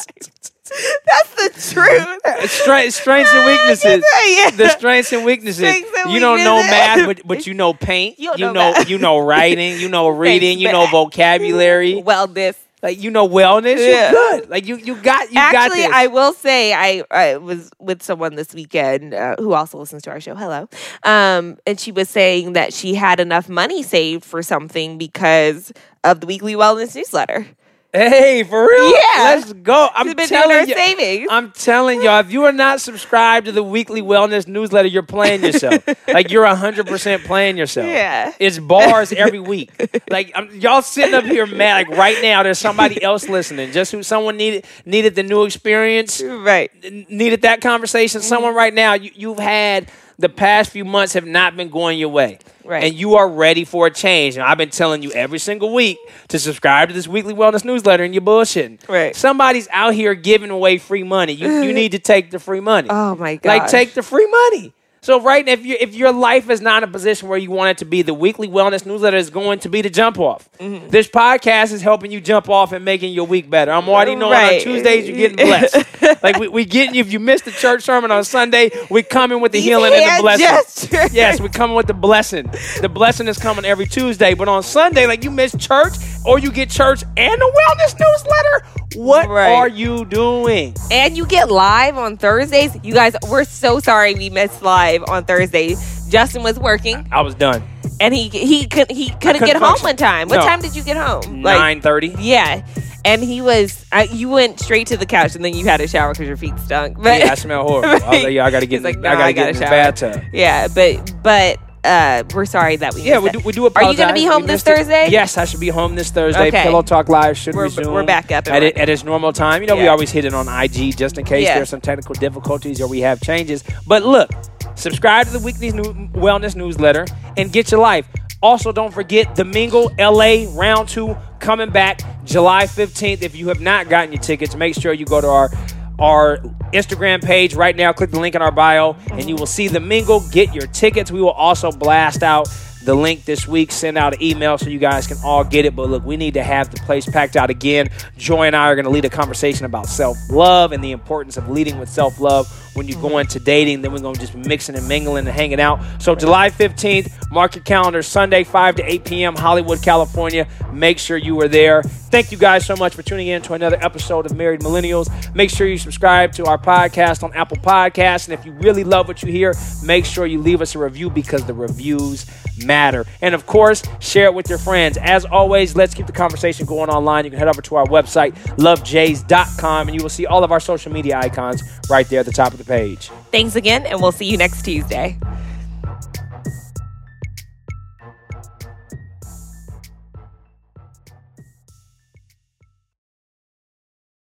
[1.05, 2.25] That's the truth.
[2.25, 4.03] Uh, Strength, strengths and weaknesses.
[4.27, 4.49] Yeah.
[4.51, 5.59] The strengths and weaknesses.
[5.59, 8.19] Strengths and you don't know math, but, but you know paint.
[8.19, 9.79] You you know know you know writing.
[9.79, 10.57] You know reading.
[10.57, 12.01] Thanks, you know vocabulary.
[12.01, 12.57] Well, this.
[12.85, 13.79] Like you know wellness.
[13.79, 14.11] Yeah.
[14.11, 14.49] You're good.
[14.49, 15.91] Like you you got you got Actually, this.
[15.91, 20.11] I will say I, I was with someone this weekend uh, who also listens to
[20.11, 20.35] our show.
[20.35, 20.69] Hello,
[21.01, 25.73] um, and she was saying that she had enough money saved for something because
[26.03, 27.47] of the weekly wellness newsletter.
[27.95, 28.91] Hey, for real?
[28.91, 28.99] Yeah.
[29.17, 29.89] Let's go.
[29.93, 30.75] I'm She's been telling you.
[30.75, 31.27] savings.
[31.31, 35.43] I'm telling y'all, if you are not subscribed to the weekly wellness newsletter, you're playing
[35.43, 35.87] yourself.
[36.07, 37.87] like you're 100% playing yourself.
[37.87, 38.33] Yeah.
[38.39, 39.71] It's bars every week.
[40.09, 41.87] Like I'm, y'all sitting up here mad.
[41.87, 43.71] Like right now, there's somebody else listening.
[43.71, 46.71] Just who someone needed needed the new experience, right.
[47.09, 48.21] needed that conversation.
[48.21, 48.57] Someone mm-hmm.
[48.57, 52.39] right now, you, you've had the past few months have not been going your way.
[52.63, 52.83] Right.
[52.83, 54.35] And you are ready for a change.
[54.35, 55.97] And I've been telling you every single week
[56.29, 58.87] to subscribe to this weekly wellness newsletter and you're bullshitting.
[58.89, 59.15] Right.
[59.15, 61.33] Somebody's out here giving away free money.
[61.33, 62.87] You you need to take the free money.
[62.89, 63.49] Oh my god.
[63.49, 64.73] Like take the free money.
[65.05, 67.69] So right if you if your life is not in a position where you want
[67.69, 70.49] it to be, the weekly wellness newsletter is going to be the jump off.
[70.59, 70.89] Mm-hmm.
[70.89, 73.71] This podcast is helping you jump off and making your week better.
[73.71, 76.23] I'm already knowing on Tuesdays you're getting blessed.
[76.23, 79.41] like we, we getting you if you missed the church sermon on Sunday, we coming
[79.41, 80.89] with the These healing and the blessing.
[80.89, 81.13] gestures.
[81.13, 82.49] Yes, we're coming with the blessing.
[82.81, 85.93] The blessing is coming every Tuesday, but on Sunday, like you miss church
[86.25, 88.81] or you get church and the wellness newsletter.
[88.95, 89.51] What Right.
[89.51, 90.73] are you doing?
[90.89, 92.75] And you get live on Thursdays.
[92.81, 95.75] You guys, we're so sorry we missed live on Thursday.
[96.09, 97.63] Justin was working I was done.
[97.99, 99.85] and he he could he couldn't couldn't get home function.
[99.85, 100.27] one time.
[100.29, 100.45] What No.
[100.45, 101.41] time did you get home?
[101.41, 102.15] Like, Nine thirty.
[102.19, 102.65] Yeah.
[103.03, 105.87] And he was, uh, you went straight to the couch and then you had a
[105.87, 106.97] shower because your feet stunk.
[106.99, 107.89] But Yeah, I smell horrible.
[107.89, 108.77] I was like, yeah, I gotta get.
[108.77, 110.23] He's like, in, "No, I gotta I get in the shower." bathtub.
[110.33, 113.39] yeah, but, but, uh, we're sorry that we Yeah, we do.
[113.41, 113.91] We do Are apologize.
[113.93, 114.75] you going to be We home this missed it.
[114.77, 115.07] Thursday?
[115.11, 116.47] Yes, I should be home this Thursday.
[116.47, 116.63] Okay.
[116.63, 117.93] Pillow Talk Live should We're- resume.
[117.93, 118.77] we're back up and at, it, running.
[118.81, 119.61] at its normal time.
[119.61, 119.89] You know, we Yeah.
[119.91, 121.53] always hit it on IG just in case Yeah.
[121.57, 123.63] there's some technical difficulties or we have changes.
[123.85, 124.31] But look,
[124.75, 127.05] subscribe to the weekly new, wellness newsletter
[127.37, 128.07] and get your life.
[128.41, 133.21] Also, don't forget the Mingle LA round two coming back July 15th.
[133.21, 135.49] If you have not gotten your tickets, make sure you go to our
[135.97, 136.37] our
[136.73, 137.93] Instagram page right now.
[137.93, 140.21] Click the link in our bio, and you will see the mingle.
[140.29, 141.11] Get your tickets.
[141.11, 142.49] We will also blast out
[142.83, 143.71] the link this week.
[143.71, 145.75] Send out an email so you guys can all get it.
[145.75, 147.89] But look, we need to have the place packed out again.
[148.17, 151.37] Joy and I are going to lead a conversation about self love and the importance
[151.37, 153.81] of leading with self love when you go into dating.
[153.81, 155.79] Then we're going to just be mixing and mingling and hanging out.
[155.99, 158.01] So July 15th, mark your calendar.
[158.01, 160.47] Sunday, 5 to 8 p.m., Hollywood, California.
[160.71, 161.83] Make sure you are there.
[161.83, 165.35] Thank you guys so much for tuning in to another episode of Married Millennials.
[165.35, 168.29] Make sure you subscribe to our podcast on Apple Podcasts.
[168.29, 169.53] And if you really love what you hear,
[169.83, 172.25] make sure you leave us a review because the reviews
[172.63, 173.05] matter.
[173.21, 174.97] And of course, share it with your friends.
[174.97, 177.25] As always, let's keep the conversation going online.
[177.25, 180.59] You can head over to our website, lovejays.com, and you will see all of our
[180.59, 183.11] social media icons right there at the top of the page.
[183.31, 185.17] Thanks again, and we'll see you next Tuesday.